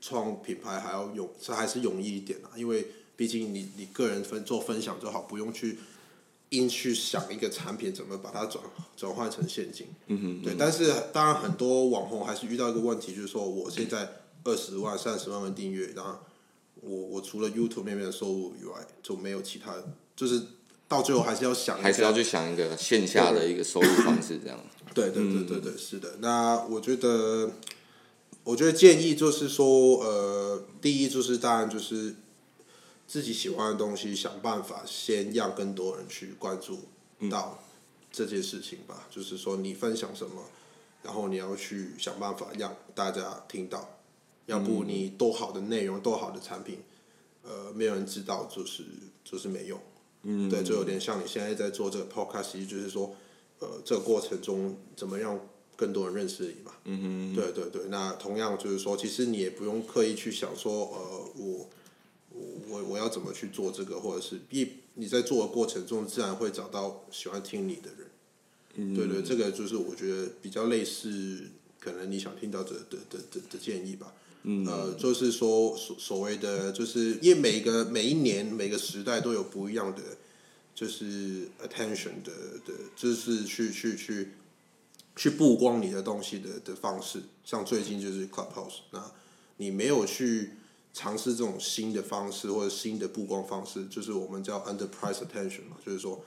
[0.01, 5.79] 创品牌还要勇，这还是容易一点啊，因为毕竟你你个人分做分享就好，不用去
[6.49, 8.63] 硬去想一个产品怎么把它转
[8.95, 9.87] 转换成现金。
[10.07, 10.41] 嗯哼。
[10.43, 14.09] 对，但是当然很多网红还是遇到一个问题，就是说我现在
[14.43, 16.19] 二十万、三十万的订阅，然后。
[16.81, 19.75] 我我除了 YouTube 那边的收入以外，就没有其他，
[20.15, 20.41] 就是
[20.87, 24.57] 到最后还是要想，还是要去想一个线下的一个收入方式，这样。
[24.93, 26.15] 对对对对对，是的。
[26.21, 27.51] 那我觉得，
[28.49, 32.15] 我觉得建议就是说，呃，第一就是当然就是
[33.05, 36.79] 自己喜欢的东西，想办法先让更多人去关注
[37.29, 37.63] 到
[38.11, 39.05] 这件事情吧。
[39.07, 40.45] 嗯、就是说，你分享什么，
[41.03, 43.87] 然后你要去想办法让大家听到，
[44.47, 46.79] 要不你多好的内容、多好的产品，
[47.43, 48.83] 呃，没有人知道，就是
[49.23, 49.79] 就是没用。
[50.23, 53.15] 嗯，对，就有点像你现在在做这个 podcast，其实就是说，
[53.59, 55.39] 呃，这个过程中怎么让
[55.79, 56.71] 更多人认识你嘛。
[56.83, 57.35] 嗯哼。
[57.35, 61.69] 对对对，那同样就是说，其实你也不用刻意去想说，呃，我
[62.67, 68.07] 我我要怎么去做这个，或者是一你在做的过程中，自然会找到喜欢听你的人。
[68.75, 71.47] 嗯，对对，这个就是我觉得比较类似，
[71.79, 74.13] 可能你想听到的的的的的建议吧。
[74.43, 80.01] 嗯，呃，就是说所所谓的，就是因为每个每一年每个时代都有不一样的，
[80.73, 82.31] 就是 attention 的
[82.65, 84.29] 的，就是去去去
[85.19, 87.21] 去曝光你的东西的的方式。
[87.43, 89.11] 像最近就是 Clubhouse，那
[89.57, 90.53] 你没有去
[90.93, 96.23] 尝试这种新的方式或者新的曝光方式，就是我们叫 enterprise attention 嘛，就是说，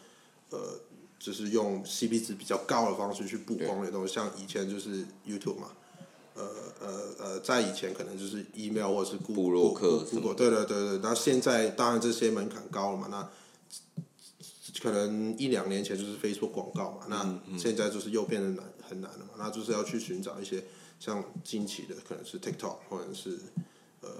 [0.51, 0.59] 呃。
[1.25, 5.71] 就是用 CP 值比较高的方式去曝光的东西，像以前就是 YouTube 嘛，
[6.35, 6.45] 呃
[6.81, 10.05] 呃呃，在以前可能就是 email 或者是部落客，
[10.37, 13.31] 对对对对，那现在当然这些门槛高了嘛，那
[14.83, 20.63] 可能一两年前就是 Facebook 广告嘛，那现在就是又变得难很难了嘛，那就是要去寻找一些
[21.01, 23.39] 像近期的，可能是 TikTok 或者是
[24.03, 24.11] 呃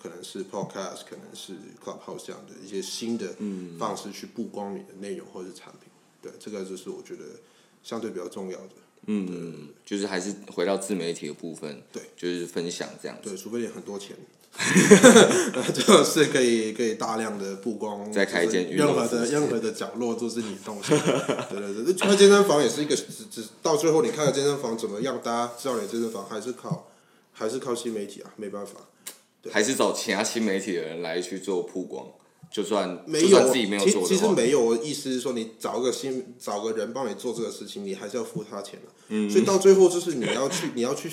[0.00, 3.34] 可能是 Podcast，可能是 Clubhouse 这样的一些新的
[3.78, 5.90] 方式去曝光你的内容或者是产品。
[6.22, 7.24] 对，这个就是我觉得
[7.82, 8.72] 相对比较重要的。
[9.06, 11.82] 嗯，对就是还是回到自媒体的部分。
[11.92, 13.18] 对，就是分享这样。
[13.22, 14.16] 对，除非你很多钱，
[15.74, 18.10] 就是可以可以大量的曝光。
[18.12, 20.96] 再开一间任何的任何的角落都是你动手。
[21.50, 25.20] 对对对，开健身房也是一个，只只到最后你开了健身房怎么样？
[25.22, 26.88] 大家知道你健身房还是靠
[27.32, 28.74] 还是靠新媒体啊，没办法。
[29.50, 32.06] 还是找其他新媒体的人来去做曝光。
[32.50, 38.92] 就算没有，自己没有做，其实没有意思是说，你找个新找个人帮你做这个事情，你还是要付他钱的。
[39.08, 41.10] 嗯，所以到最后就是你要去你要去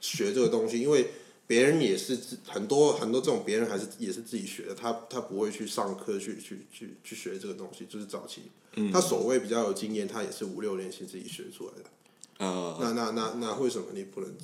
[0.00, 1.10] 学这个东西，因为
[1.46, 8.50] 别人也是很多很多这种别人还是也是自己学的，他他不会去上课去去去去学这个东西，就是早期，
[8.92, 11.90] 他所谓比较有经验，他也是五六年前自己学出来的。
[12.38, 14.34] 呃，那那那那为什么你不能？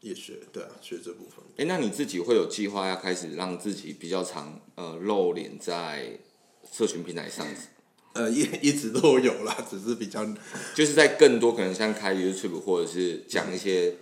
[0.00, 1.38] 也学对啊，学这部分。
[1.50, 6.18] 哎、欸，那你自己会有计划要开始让自己比较常呃露脸在
[6.72, 7.46] 社群平台上？
[8.14, 10.26] 呃，一一直都有啦，只是比较
[10.74, 13.94] 就是在更多可能像开 YouTube 或者是讲一些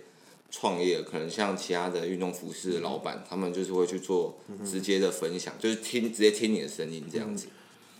[0.51, 7.47] 创业，可能像其他的运动服饰的老板，他们就是会去做直接的分享，就是听直接听你的声音这样子。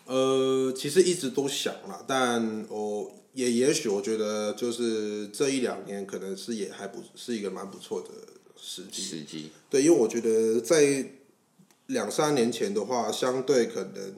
[0.05, 3.17] 呃，其实一直都想了，但我。
[3.33, 8.09] 也也许我觉得就是这一两年可能是也还不是一个蛮不错的
[8.57, 9.01] 时机。
[9.01, 9.49] 时机。
[9.69, 11.05] 对，因为我觉得在
[11.85, 14.15] 两三年前的话，相对可能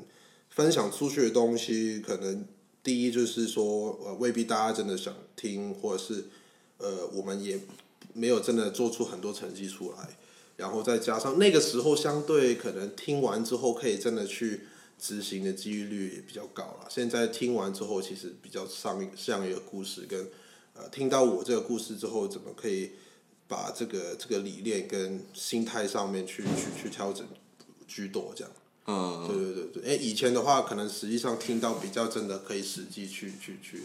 [0.49, 2.43] 分享出去的东西，可能
[2.81, 6.25] 第一就是说呃未必大家真的想听，或者是
[6.79, 7.59] 呃我们也
[8.13, 10.17] 没有真的做出很多成绩出来，
[10.57, 14.61] 然后再加上那个时候相对可能听完之后可以真的去。
[14.99, 16.87] 执行的几率也比较高了。
[16.87, 20.29] 现在听完之后，其实比较像像一个故事，跟
[20.75, 22.91] 呃听到我这个故事之后，怎么可以
[23.45, 27.27] 把这个这个理念跟心态上面去去去调整
[27.85, 28.53] 居多这样。
[28.85, 29.83] 嗯，对对对对。
[29.83, 33.83] 诶，以前的话，可能实际上听到比较真的可以实际去去去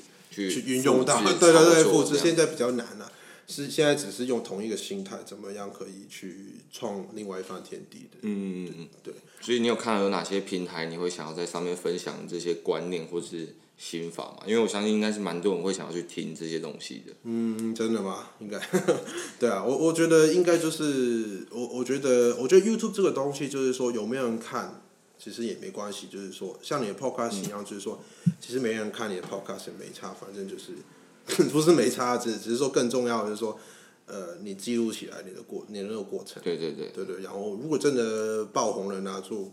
[0.48, 2.16] 去运用到，对对对，复制。
[2.16, 3.11] 现在比较难了。
[3.48, 8.18] 是现在只是用同一个心态，怎么样可以去创另外一番天地的？
[8.20, 9.14] 嗯嗯嗯，对。
[9.40, 14.42] 所以你有看到有哪些平台，你会想要在上面分享这些观念或是心法吗？
[14.46, 17.14] 因为我相信应该是蛮多人会想要去听这些东西的。
[17.22, 18.28] 嗯，真的吗？
[18.40, 18.61] 应该。
[19.40, 24.82] 对啊，我我觉得应该就是我我觉得我觉得 YouTube 这个东西就是说有没有人看，
[25.18, 26.06] 其实也没关系。
[26.08, 28.04] 就是说像你的 Podcast 一样，就是说
[28.40, 30.72] 其实没人看你的 Podcast 也没差，反正就是。
[31.51, 33.59] 不是没差，只只是说更重要的就是说，
[34.07, 36.43] 呃，你记录起来你的过你的那个过程。
[36.43, 36.91] 对对对。
[36.91, 39.53] 对对，然后如果真的爆红了，拿住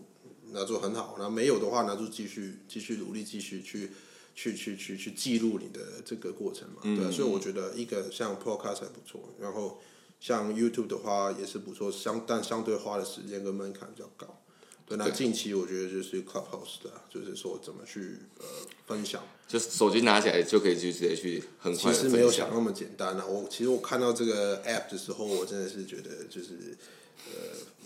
[0.51, 3.91] 拿住很好，那没有的话，那就继续继续努力，继续去
[4.33, 6.77] 去去去去记录你的这个过程嘛。
[6.83, 9.79] 嗯、对，所以我觉得一个像 Podcast 还不错，然后
[10.19, 14.41] 像 YouTube 的话也是不错，相但相对花的时间跟门槛比较高。
[14.87, 18.45] 对，那近期我觉得就是 Clubhouse 的，就是说怎么去呃
[18.85, 21.91] 分享，就手机拿起来就可以去直接去很快。
[21.91, 23.25] 其实没有想那么简单啊！
[23.25, 26.77] 我其实我看到这个 app 的时候，我真的是觉得就是
[27.25, 27.33] 呃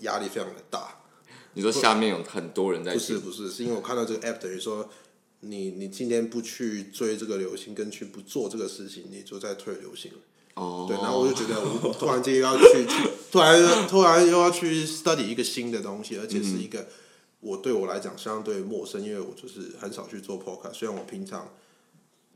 [0.00, 1.00] 压力非常的大。
[1.54, 2.92] 你说下面有很多人在？
[2.92, 4.90] 不是不是，是因为我看到这个 app 等于说
[5.40, 10.12] 你你今天不去追这个流行，跟去不做这个事情，你就在退流行。
[10.54, 12.86] 哦，对，然后我就觉得，我突然间又要去，
[13.30, 16.88] 突然突然又要去 study 一个新的东西，而且是一个
[17.40, 21.48] 我对我来讲相对陌生，因为我就是很少去做 p o c a s t 虽然我平常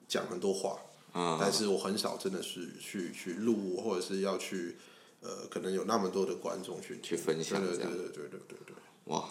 [0.09, 0.79] 讲很多话，
[1.13, 4.77] 啊，但是我很少真的是去去录，或者是要去
[5.21, 9.25] 呃，可能有那么多的观众去去分享，对对对对对对对，哇。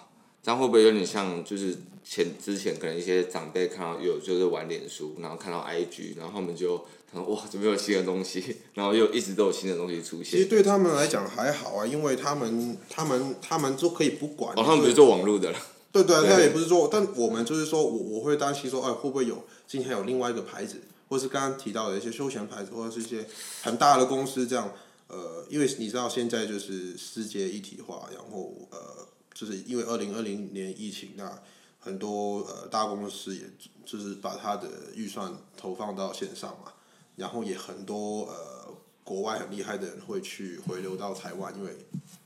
[0.43, 6.77] 这样会不会有点像就是前之前可能一些长辈看到有就是玩脸书，然后看到 IG，然后他们就
[7.09, 10.25] 他说哇，怎么有新的东西， 然后又一直都有新的东西出现。
[10.25, 14.53] 其实对他们来讲还好啊，因为他们他们他们都可以不管。
[14.57, 15.57] 哦，他们不是做网络的了。
[15.93, 23.23] 对对，那也不是说，但我们就是说我我会担心说，哎，会不会有今天有另外一个牌子，或是刚刚提到的一些休闲牌子，或者是一些
[23.61, 24.73] 很大的公司这样，
[25.07, 31.41] 呃，因为你知道现在就是世界一体化，然后呃，就是因为二零二零年疫情，那
[31.79, 33.41] 很多呃大公司也
[33.85, 36.73] 就是把他的预算投放到线上嘛，
[37.15, 41.75] 然后也很多呃国外很厉害的人会去回流到台湾，因为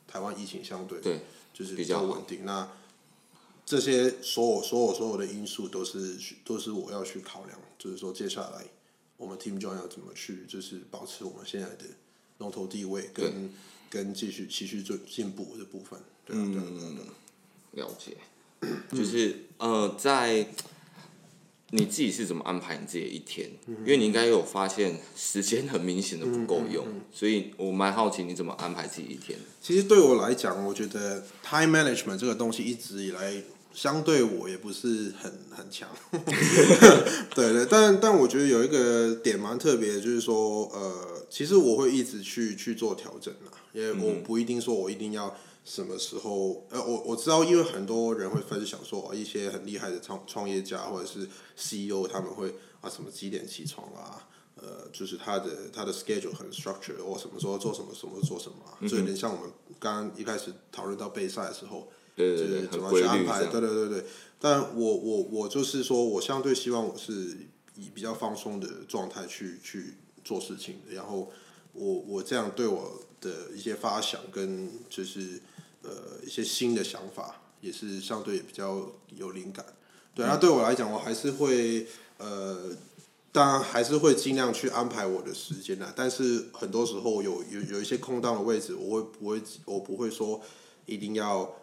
[0.08, 1.22] 台湾疫情相对对
[1.54, 2.70] 就是比较稳定，那。
[3.70, 8.64] 这些所有所有所有的因素都是都是我要去考量，就是说接下来
[9.18, 11.84] 我们 Team Join 要怎么去，就是保持我们现在的
[12.38, 13.54] 龙头地位跟，跟
[13.90, 16.00] 跟继续继续做进步的部分。
[16.28, 16.92] 对啊，对啊，对啊，
[17.74, 18.18] 对啊，了解，
[18.92, 20.48] 就是呃在。
[21.72, 23.52] 你自己是怎么安排你自己的一天？
[23.68, 29.38] 因为你应该有发现时间很明显的不够用，所以我蛮好奇你怎么安排自己一天。
[29.62, 35.90] 其实对我来讲，我觉得 time management 这个东西一直以来相对我也不是很很强。
[37.36, 45.36] 对对，但但我觉得有一个点蛮特别的，就是说呃，其实我会一直去去做调整啦，因为我不一定说我一定要。
[45.68, 46.66] 什么时候？
[46.70, 51.28] 呃，我我知道，因为很多人会分享说，一些很厉害的创创业家或者是
[51.58, 54.30] CEO，他们会啊什么几点起床啊？
[54.56, 58.80] 呃，就是他的他的 schedule 很 structured，或什么时候做什么，什么做什么、啊。
[58.88, 63.44] 就有点像我们刚刚一开始讨论到备赛的时候，对对对，怎么去安排？
[63.46, 64.06] 对对对对。
[64.40, 67.38] 但我我我就是说，我相对希望我是
[67.76, 71.30] 以比较放松的状态去去做事情，然后
[71.74, 75.42] 我我这样对我的一些发想跟就是。
[75.88, 79.66] 呃，一些新的想法也是相对比较有灵感，
[80.14, 82.76] 对，那对我来讲，我还是会呃，
[83.32, 90.42] 当然还是会尽量去安排我的时间的，但是很多时候有有有一些空档的位置，我会不会我不会说
[90.86, 91.56] 一定要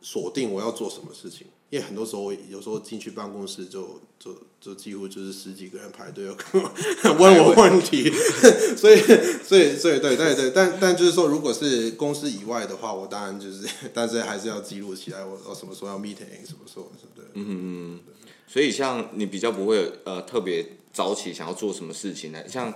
[0.00, 1.48] 锁定我要做什么事情。
[1.74, 6.32] 因为很多时候，有时候进去办公室就就就几乎就是十几个人排队要
[7.18, 8.08] 问我问题，
[8.78, 8.96] 所以
[9.42, 17.24] 所以所以对对对，但但就是说，如果是公司以外的话，我当然就是，但是还是要记录起来，我我什么时候要 meeting，什么时候是对。
[17.34, 18.00] 嗯嗯。
[18.46, 22.38] 所以像你比较不会呃特别早起想要做什么事情呢？
[22.48, 22.72] 像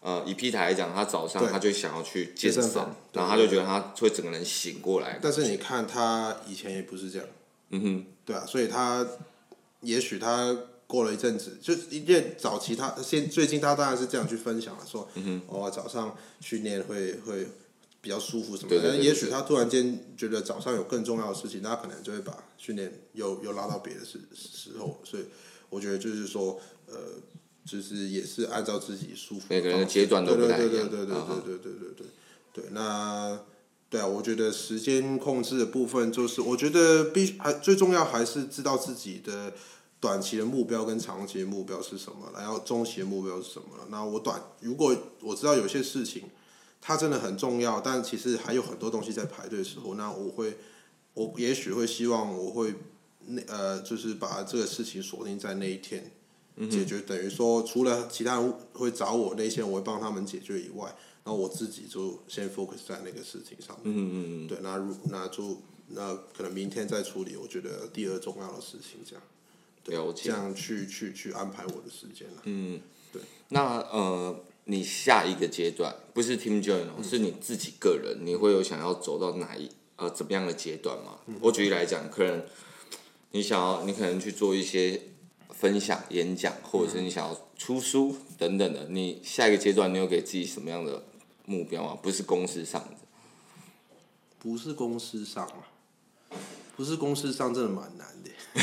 [0.00, 2.64] 呃以 Peter 来讲，他早上他就想要去健身，
[3.12, 5.20] 然后他就觉得他会整个人醒过来。
[5.22, 7.28] 但是你看他以前也不是这样。
[7.72, 9.06] 嗯哼，对啊，所以他
[9.80, 10.56] 也许他
[10.86, 17.48] 过了一阵子，就因为早期他现最近他当然是这样去分享了，说，嗯哼，哦，早上训练会会
[18.00, 25.24] 比较舒服什么的，对对对对，也许他突然间觉得早上有更重要的事情，他可能就会把训练又又拉到别的时时候，所以
[25.70, 26.94] 我觉得就是说，呃，
[27.64, 32.06] 就是也是按照自己舒服，每个人的阶段都不太一样，对对对对对对对对对对
[32.52, 33.40] 对，那。
[33.92, 39.52] 对啊，我觉得时间控制的部分，就是我觉得必须还最重要还是知道自己的
[40.00, 43.66] 短期的目标跟长期的目标是什么，然后中期的目标是什么。
[43.90, 46.22] 那我短如果我知道有些事情
[46.80, 50.56] 它真的很重要，但其实还有很多东西在排队的时候，那我会
[51.12, 52.74] 我也许会希望我会
[53.26, 56.10] 那呃就是把这个事情锁定在那一天
[56.70, 60.96] 解决，等于说除了其他人会找我那些我会帮他们解决以外。
[61.24, 69.22] 然后我自己就先 focus 在那个事情上面，嗯嗯嗯，对，那如那就那可能明天再处理，我觉得第二重要的事情这样，
[69.84, 72.80] 对，了解，这样去去去安排我的时间了，嗯，
[73.12, 73.22] 对。
[73.50, 81.18] 那呃，你下一个阶段不是 Team Join，嗯，是你自己个人，你会有想要走到哪一呃怎么样的阶段吗？
[81.26, 82.42] 嗯，我举例来讲，可能
[83.30, 85.00] 你想要，你可能去做一些
[85.50, 91.04] 分享、演讲，或者是你想要出书等等的，你下一个阶段你有给自己什么样的？
[91.46, 92.96] 目标啊，不是公司上的，
[94.38, 95.66] 不是公司上啊，
[96.76, 98.30] 不是公司上，真的蛮难的。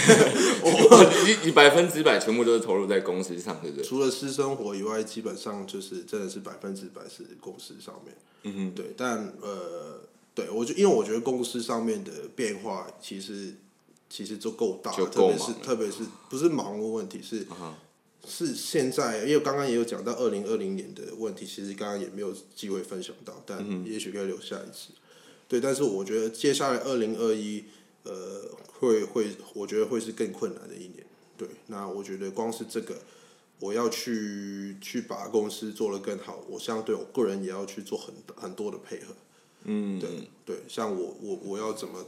[0.62, 3.84] 我你你百分之百全部都是投入在公司上，对不对？
[3.84, 8.16] 除了私生活以外，基本上就是真的是百分之百是公司上面。
[8.44, 10.02] 嗯哼，对，但呃，
[10.36, 13.56] 对我就因为我觉得公司上面的变化其实
[14.10, 17.46] 其实就够大，特别是特别是不是忙的问题是。
[17.46, 17.74] Uh huh.
[18.30, 24.92] 是现在，因为刚刚也有讲到二零二零年的问题，其实刚刚也没有机会分享到，但也许可以留下一次。
[24.92, 24.96] 嗯、
[25.48, 27.66] 对，但是我觉得接下来二零二一，
[28.04, 28.44] 呃，
[28.80, 31.04] 会会，我觉得会是更困难的一年。
[31.36, 32.96] 对，那我觉得光是这个，
[33.60, 39.16] 我要去去把公司做得更好，我相对我个人也要去做很很多的配合。
[39.64, 42.06] 嗯，对对，像我我我要怎么？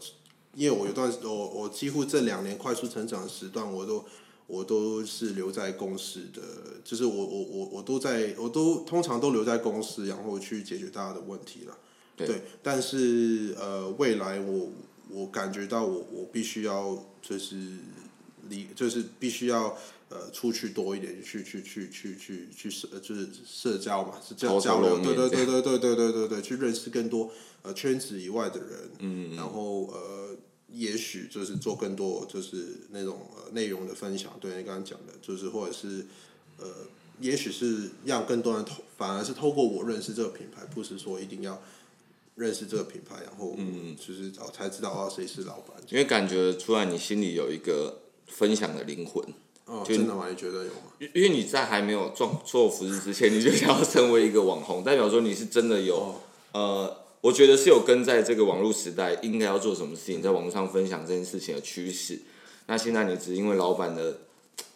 [0.54, 4.04] 因为我有段我我几乎这两年快速成长的时段，我都
[4.52, 6.41] 我都是留在公司的，
[6.84, 11.78] 就是我我我我都在，我都通常都留在公司，然后去解决大家的问题了。
[12.18, 14.70] 对，对，但是呃，未来我
[15.10, 17.56] 我感觉到我我必须要就是
[18.49, 19.78] 离就是必须要
[20.10, 27.32] 呃出去多一点，去去去去去去社就是社交嘛，是交交流，对对对对对对对对对，去认识更多
[27.62, 30.21] 呃圈子以外的人，嗯，然后呃，
[30.74, 36.06] 也许就是做更多就是那种呃内容的分享，对你刚刚讲的，就是或者是
[36.58, 36.68] 呃，
[37.20, 41.62] 也许是让更多人透，反而是透过我认识这个品牌，不是说一定要。
[42.36, 45.76] 认识这个品牌，然后嗯，就是哦才知道哦谁是老板。
[45.90, 49.22] 因为感觉出来你心里有一个分享的灵魂。
[49.66, 50.28] 哦，真的吗？
[50.30, 50.94] 你觉得有吗？
[51.14, 56.22] 因为你在还没有做做服饰之前，你就想要成为一个网红，代表说你是真的有、哦、
[56.54, 62.20] 呃，我觉得是有跟在这个网络时代应该要做什么事情，在网络上分享这件事情的趋势。
[62.68, 64.20] 那现在你只因为老板的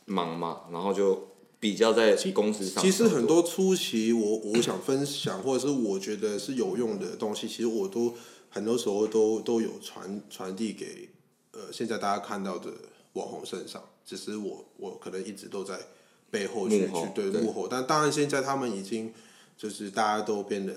[0.06, 1.28] 忙嘛，然后就。
[1.58, 8.14] 比较在公司上，其实很多初期我我想分享，或者是我觉得是有用的东西，其实我都
[8.52, 11.10] 很多时候都都有传传递给
[11.54, 12.70] 呃现在大家看到的
[13.14, 15.80] 网红身上，只是我我可能一直都在
[16.30, 19.12] 背后去后去对幕后，但当然现在他们已经
[19.58, 20.76] 就是大家都变得。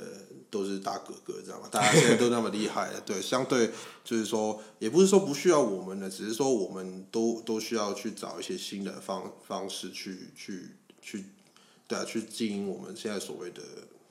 [0.51, 1.69] 都是大哥哥，知道吗？
[1.73, 3.71] 大家现在都那么厉害了，对，相对
[4.03, 10.71] 就是说，也不是说不需要我们的，只是说我们都都需要去找一些新的方方式去去
[11.03, 11.25] 去，
[11.87, 13.63] 对啊，去经营我们现在所谓的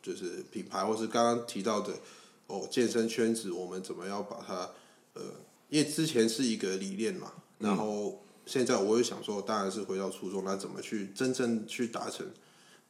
[0.02, 1.94] 就是品牌，或是刚刚提到的
[2.48, 4.70] 哦，健身圈子，我们怎么样把它
[5.14, 5.22] 呃，
[5.70, 12.26] 因为之前是一个理念嘛，然后现在我也想说，当然是回到初衷，那怎么去真正去达成？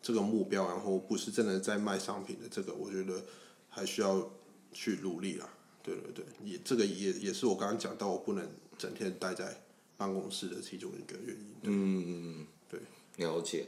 [0.01, 3.23] 这个目标，然后不是真的在卖商品的这个，我觉得
[3.69, 4.31] 还需要
[4.71, 5.49] 去努力啊。
[5.83, 8.45] 对对对，也这个也也是我刚刚讲到，我不能
[8.77, 9.61] 整天待在
[9.95, 11.55] 办公室的其中一个原因。
[11.63, 12.79] 嗯，对，
[13.25, 13.67] 了解。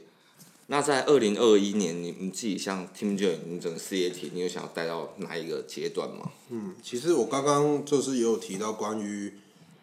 [0.66, 6.30] 那在二零二一年，你你自己像 Team Joy，你整个事业体，你有想要带到哪一个阶段吗？
[6.50, 9.32] 嗯，其实我刚刚就是也有提到关于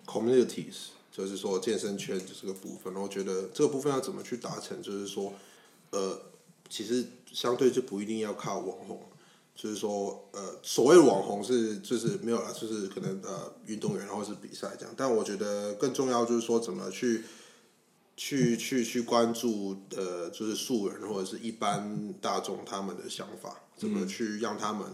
[0.06, 5.34] communities，就是说健身圈这个部分，然后觉得这个部分要怎么去达成，就是说，
[5.92, 6.22] 呃。
[6.70, 9.02] 其实相对就不一定要靠网红，
[9.56, 14.94] 就是说，呃，所谓网红是就是没有了，就是可能呃运动员或是比赛这样。
[14.96, 17.24] 但我觉得更重要就是说，怎么去
[18.16, 24.88] 去去去关注呃，就是素人或者是一般大众他们的想法，怎么去让他们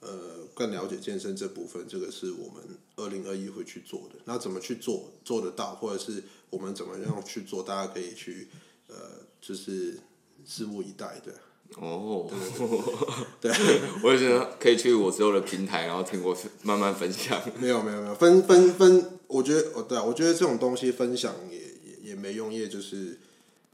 [0.00, 2.62] 呃更了解健身这部分，这个是我们
[2.96, 4.20] 二零二一会去做的。
[4.24, 8.48] 那怎么去做做得到，或者是我们怎么样去做，大家可以去
[8.88, 8.94] 呃，
[9.40, 9.98] 就是。
[10.46, 11.32] 拭目以待，对。
[11.76, 12.30] 哦，
[13.40, 13.50] 对，
[14.02, 17.40] 我也觉得可以去我所有的平台，然后听我慢慢分享。
[17.58, 23.18] 没有，没有，没有，分分分，我觉得，哦，对啊，我觉得这种东西分享也也也没用，因为就是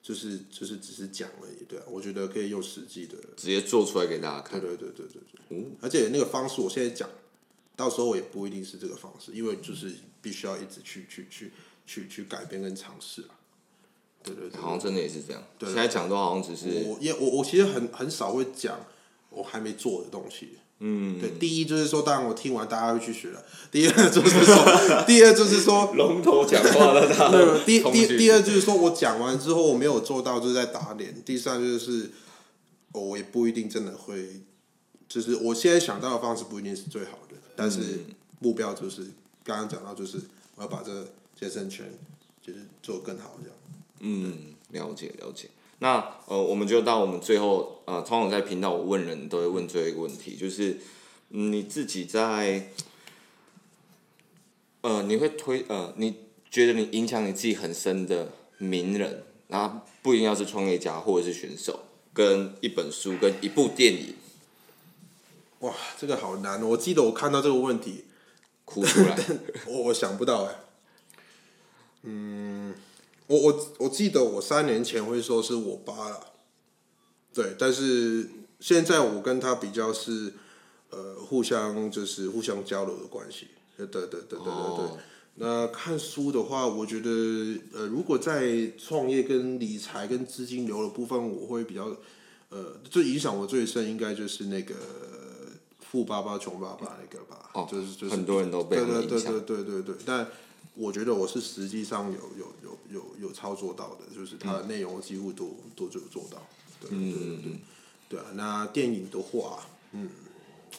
[0.03, 4.59] 就是就是只是讲而已，对啊，我觉得可以用实际的，直接做出来给大家看。
[4.59, 5.41] 对对对对对对。
[5.59, 5.77] 嗯。
[5.83, 7.07] 而且那个方式，我现在讲，
[7.77, 9.93] 到时候我也不一定是这个方式，因为就是
[10.23, 11.53] 必须要一直去去去
[11.85, 13.37] 去去改变跟尝试啊。
[14.23, 15.43] 对对对，好像真的也是这样。
[15.59, 18.79] 对，现在讲都好像只是我，因为我我其实很很少会讲
[19.31, 20.59] 我还没做的东西。
[20.83, 23.45] 嗯，对，第一就是说，当然我听完大家会去学了。
[23.71, 27.29] 第二就是说，第二就是说， 龙头讲话了，他。
[27.33, 31.15] 对，第第第二就是说我讲完之后我没有做到，就是在打脸。
[31.23, 32.11] 第三就是，
[32.93, 34.41] 我也不一定真的会，
[35.07, 38.01] 就是我现在想到的方式不一定是最好的，但是
[38.39, 39.03] 目标就是
[39.45, 40.19] 刚刚讲到，就是
[40.55, 41.07] 我要把这个
[41.39, 41.85] 健身圈
[42.41, 43.57] 就是做更好这样。
[44.01, 45.49] 嗯，了解了解。
[45.79, 50.79] 那呃，我们就到我们最后呃，通常在频道我问人都会问最后一个问题，就是、
[51.31, 52.71] 嗯、你自己在
[54.83, 56.17] 呃，你会推呃，你
[56.51, 61.81] 觉得你影响你自己很深的名人，然后不一定要是创业家或者是选手，
[62.13, 64.15] 跟一本书跟一部电影。
[65.61, 66.63] 哇，这个好难！
[66.63, 68.05] 我记得我看到这个问题，
[68.67, 69.17] 哭出来。
[69.67, 70.55] 我我想不到哎。
[72.03, 72.75] 嗯。
[73.31, 76.21] 我我我记得我三年前会说是我爸了，
[77.33, 78.29] 对，但是
[78.59, 80.33] 现在我跟他比较是，
[80.91, 84.85] 呃，互相就是互相交流的关系，对对对对对对对。
[84.85, 84.99] Oh.
[85.37, 87.09] 那看书的话，我觉得
[87.73, 91.97] 呃，如果在创业跟理财跟资金流的部分，我会比较
[92.49, 94.75] 呃，最影响我最深应该就是那个
[95.79, 100.27] 富爸爸穷爸爸那个吧，哦，就是就是很多人都被对对对对对对对，但。
[100.81, 106.43] 我觉得我是实际上有有有有有操作到的，就是它的内容几乎都、都有做到。
[106.81, 107.61] 对对对对，嗯、
[108.09, 108.25] 对啊。
[108.33, 109.61] 那电影的话，
[109.93, 110.09] 嗯，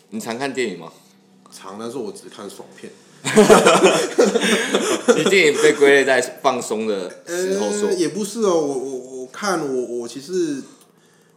[0.09, 0.91] 你常看电影吗？
[1.51, 2.91] 常，但是我只看爽片。
[5.15, 8.59] 你电影被归类在放松的时候说、也不是哦。
[8.59, 10.63] 我我我看我我其实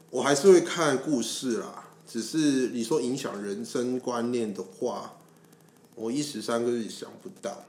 [0.08, 1.84] 我还是会看故事啦。
[2.08, 5.16] 只是你说影响人生观念的话，
[5.94, 7.66] 我一时三刻也想不到。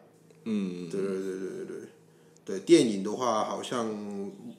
[0.48, 1.76] 嗯，对对对对对对，
[2.46, 3.88] 对电影的话好像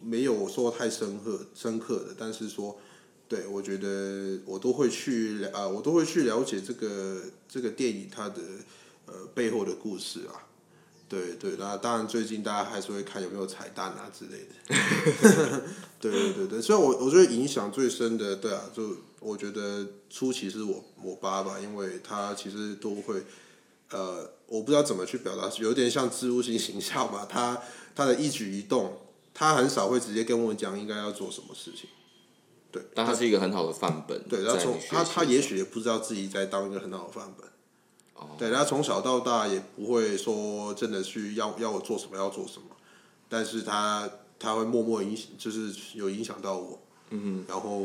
[0.02, 2.76] 没有说太深刻深刻的，但是说，
[3.28, 8.42] 对我觉得我都会去啊、我都会去了解这个这个电影它的
[9.06, 10.42] 呃背后的故事啊。
[11.08, 15.62] 对对，那当然最近大家还是会看有没有彩蛋啊之类的。
[16.00, 23.22] 对对对对，所以我我觉得影响最深的，对啊，就我觉得初期是我我爸吧，因为他其实都会。
[23.88, 27.26] 呃，我不知道怎么去表达，有点像置入性形象吧。
[27.28, 27.60] 他
[27.96, 28.96] 他的一举一动，
[29.34, 31.90] 他很少会直接跟我讲应该要做什么事情。
[32.70, 34.22] 对，但他是一个很好的范本。
[34.28, 37.48] 对，他从他他也许也不知道自己在当一个很好的范本。
[38.14, 38.36] 哦。
[38.38, 42.68] 对，他从小到大也不会说真的去要要我做什么要做什么，
[43.28, 46.78] 但是他他会默默影响，就是有影响到我。
[47.10, 47.44] 嗯。
[47.48, 47.80] 然后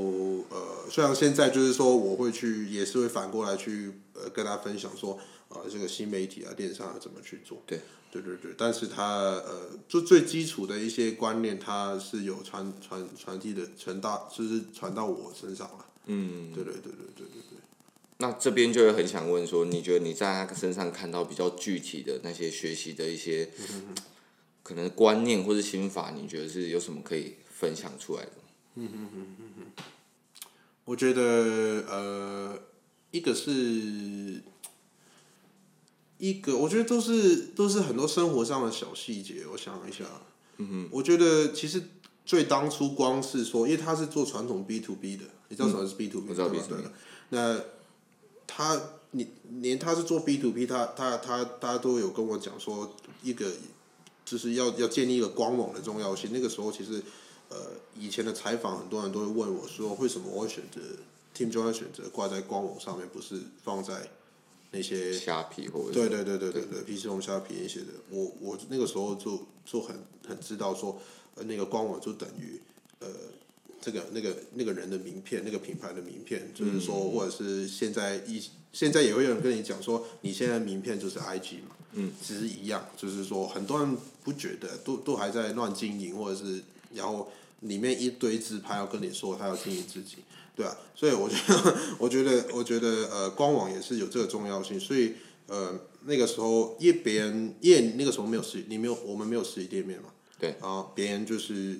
[0.49, 5.17] 呃，虽然现在就是说我会去，也是会反过来去呃跟他分享说。
[5.51, 7.61] 啊，这个新媒体啊，电商啊，怎么去做？
[7.65, 7.79] 对，
[8.11, 8.53] 对对对。
[8.57, 15.85] 但是它呃，就最基础的一些观念，它是有传传传递的，传到就是传到我身上了。
[16.05, 17.59] 嗯，对对对对对对对。
[18.17, 23.49] 那这边就会很想问说，你觉得你在他身上看到比较具体的那些学习的一些
[24.63, 28.31] 可能观念或者心法，你觉得是有什么可以分享出来的？
[28.75, 29.83] 嗯哼哼哼哼。
[30.85, 31.21] 我觉得
[31.89, 32.59] 呃，
[33.11, 34.41] 一个是。
[36.21, 39.43] 一个，我觉得都是都是很多生活上的小细节。
[39.51, 40.05] 我想一下，
[40.57, 41.81] 嗯哼，我觉得其实
[42.23, 46.65] 最当初光是说，因为他是做传统 B to B 的，你知道什么是 B to B？、嗯、对吧？
[46.69, 46.77] 对。
[47.29, 47.59] 那
[48.45, 49.29] 他你
[49.61, 53.51] 连他是做 B to B，他他他他都有跟我讲说，一个
[54.23, 56.29] 就是要要建立一个官网的重要性。
[56.31, 57.01] 那个时候其实
[57.49, 57.57] 呃，
[57.97, 60.79] 以前的采访很多人都会问我说，为什么我会选择
[61.35, 64.11] Team Joy 选择挂在官网上面，不是放在。
[64.71, 69.95] 那些虾皮或者对对对对对对，PC Home 虾皮那些的，我我那个时候就就很
[70.25, 70.97] 很知道说，
[71.35, 72.59] 呃，那个官网就等于
[72.99, 73.07] 呃，
[73.81, 78.41] 这个那个那个人的名片，那个品牌的名片，就是说，或者是现在一
[78.71, 86.63] 现在也会有人跟你讲说，你现在名片就是 IG 嘛，嗯，其实一样，就是说很多人不觉得，都都还在乱经营，或者是
[86.93, 90.19] 然后里面一堆自拍要跟你说他要经营自己。
[90.53, 94.79] 对啊，所以我觉得，我觉得，我觉得，呃，官网也是有这个重要性。
[94.79, 95.13] 所以，
[95.47, 100.09] 呃，那个时候，因为别人，因为那个时候没有实，你没有，我们没有实体店面嘛。
[100.37, 100.55] 对。
[100.59, 101.79] 然后别人就是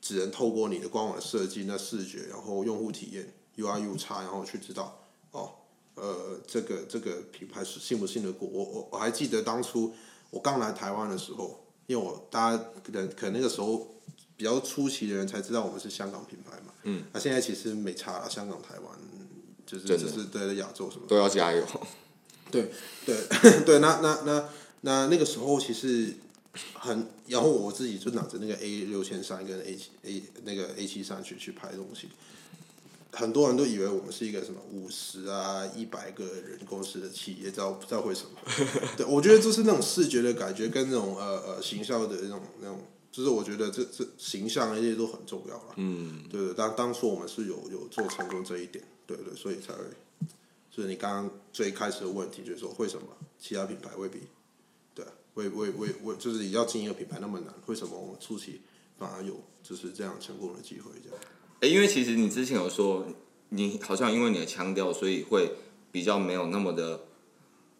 [0.00, 5.50] 只能透过你的官网的设计、那视觉，然后用户体验 U I U 差然后去知道，哦，
[5.96, 8.48] 呃，这个这个品牌是信不信得过。
[8.48, 9.92] 我我我还记得当初
[10.30, 13.88] 我刚来台湾的时候，因为我大家可能可能那个时候。
[14.36, 18.98] 比较初期的人才知道我们是香港品牌嘛，嗯，那、啊、现在其实没差了，香港、台湾
[19.66, 21.64] 就是的就是对亚洲什么都要加油，
[22.50, 22.70] 对
[23.04, 23.16] 对
[23.64, 24.48] 对，那那那
[24.80, 26.14] 那那个时候其实
[26.74, 32.08] 很，然后我自己就拿着那个 A 六千三跟 A 七 A 那个 A 七三去去拍东西，
[33.12, 38.30] 很多人都以为我们是一个什么五十啊一百个人公司的企业，知道不知道为什么？
[38.96, 42.80] 对，我觉得就是那种视觉的感觉跟那种呃呃行销的那种那种。
[43.12, 49.84] 就是我觉得这这形象那些都很重要了，嗯，对对，当当初我们是有有做成功这一点，对对，所以才会，
[50.70, 53.08] 所以你刚刚最开始的问题就是说，为什么
[53.38, 54.20] 其他品牌未必，
[54.94, 55.04] 对，
[55.34, 58.60] 为为为为，就是你要进一个品牌那么难，为什么我们初期
[58.96, 61.18] 反而有就是这样成功的机会这样？
[61.60, 63.04] 哎，因为其实你之前有说，
[63.48, 65.52] 你好像因为你的腔调，所以会
[65.90, 67.00] 比较没有那么的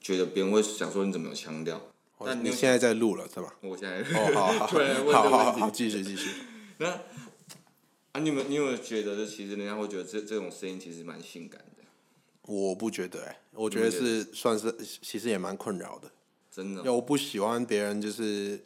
[0.00, 1.80] 觉得别人会想说你怎么有腔调。
[2.24, 3.54] 那你现在在录了是吧？
[3.60, 4.66] 我现在哦，好好
[5.12, 6.30] 好好好，继续继续。
[6.78, 6.88] 那
[8.12, 11.84] 啊，你有你有没有觉得，其实人家会觉得这这种声音其实蛮性感的？
[12.52, 16.10] 我不觉得哎，我觉得是算是其实也蛮困扰的。
[16.50, 16.80] 真的？
[16.80, 18.60] 因为我不喜欢别人就是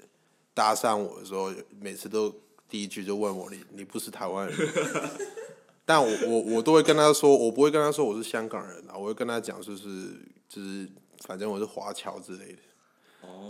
[0.55, 2.35] 搭讪我的时候，每次都
[2.69, 4.57] 第一句就问我，你你不是台湾人？
[5.85, 10.15] 但我我我都会跟他说，我不会跟他说我是香港人啊，我会跟他讲就是
[10.49, 10.89] 就是
[11.27, 12.59] 反正我是华侨之类的。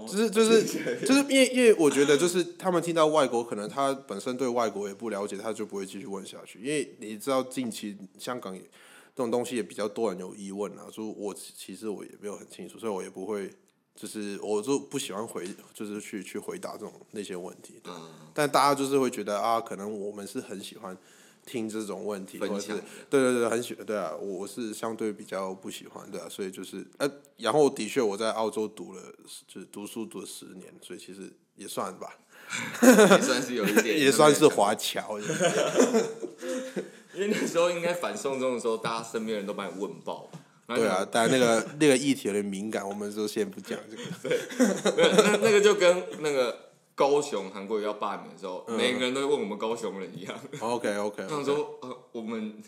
[0.06, 0.64] 就是就是
[1.06, 6.60] 就是因为因为我觉得就是他们听到外国，可能他本身对外国也不了解，他就不会继续问下去。
[6.60, 13.50] 因为你知道近期香港也这种东西也比较多人有疑问啊，说我其实我也没有很清楚，所以我也不会
[13.96, 17.80] 就是我就不喜欢回，就是去去回答这种那些问题。
[17.84, 18.10] 嗯。
[18.34, 20.96] 但大家就是会觉得啊，可能我们是很喜欢
[21.46, 22.72] 听这种问题，或者是
[23.08, 29.02] 对对对，很喜欢对啊，我是相对比较不喜欢对啊，所以就是呃，然后的确我在澳洲读了，
[29.46, 32.18] 就是读书读了十年，所以其实也算吧，
[32.90, 35.18] 也算是有一点， 也算是华侨。
[37.14, 40.28] 因为那时候应该反送中的时候，大家身边人都把你问爆。
[40.66, 44.02] 对啊，但那个那个议题有点敏感，我们就先不讲这个。
[44.92, 50.38] 对，那那个就跟那个高雄韩国瑜要罢免的时候，嗯、每个人都会问我们高雄人一样。
[50.60, 51.26] OK OK。
[51.28, 52.62] 他们说呃，我们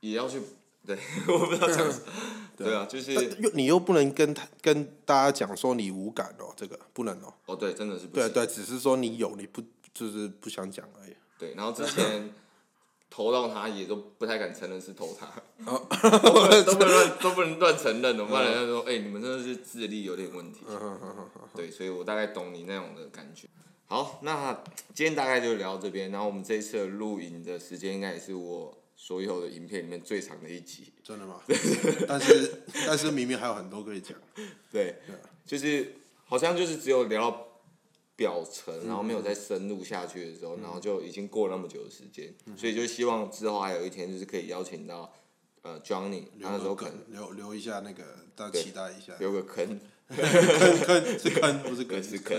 [0.00, 0.40] 也要去，
[0.86, 2.04] 对， 我不知道讲什么。
[2.56, 7.32] 对，对啊，就是又你又不能跟他跟大家讲说你无感哦，这个不能哦。
[7.46, 8.14] 哦，对，真的是不。
[8.14, 9.62] 对对，只是说你有，你不
[9.94, 11.14] 就是不想讲而已。
[11.38, 12.32] 对，然后之前。
[13.10, 15.26] 投到他也都不太敢承认是投他，
[15.66, 15.84] 哦、
[16.20, 20.60] 都不能都不能乱都不能乱承认，不然人家说哎、欸、你们真的是智力有点问题。
[21.54, 23.48] 对，所以我大概懂你那种的感觉。
[23.86, 24.62] 好，那
[24.94, 30.92] 今天大概就聊到这边，然后我们这一次的录影的时间应该也是我所有的影片里面最长的一集。
[31.02, 31.40] 真的吗？
[32.06, 34.16] 但是但是明明还有很多可以讲。
[34.70, 34.94] 对，
[35.44, 37.49] 就是好像就是只有聊到。
[38.20, 45.10] 表层，然后没有再深入下去的时候，嗯、然后就已经过了那么久的时间，嗯、所以就希望之后还有一天就是可以邀请到
[45.62, 48.02] 呃 Johnny，那时候可能留留一下那个，
[48.36, 49.80] 大家期待一下，留个坑，
[50.12, 52.38] 坑坑是坑不是坑是坑，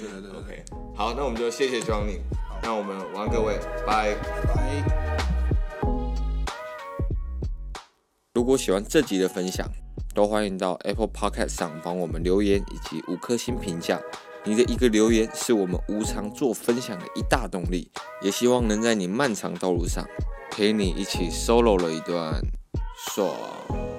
[0.00, 0.64] 对对对，OK，
[0.94, 2.20] 好，那我们就谢谢 Johnny，
[2.62, 4.14] 那我们晚安各位，拜。
[4.54, 5.76] 拜。
[8.32, 9.68] 如果喜欢这集的分享，
[10.14, 14.00] 都欢迎到 Apple Podcast 上帮我们留言以及五颗星评价。
[14.48, 17.90] 你的一个留言是我们无偿做分享的一大动力，
[18.22, 20.06] 也希望能在你漫长道路上
[20.52, 22.40] 陪你一起 solo 了一段
[23.10, 23.95] 爽。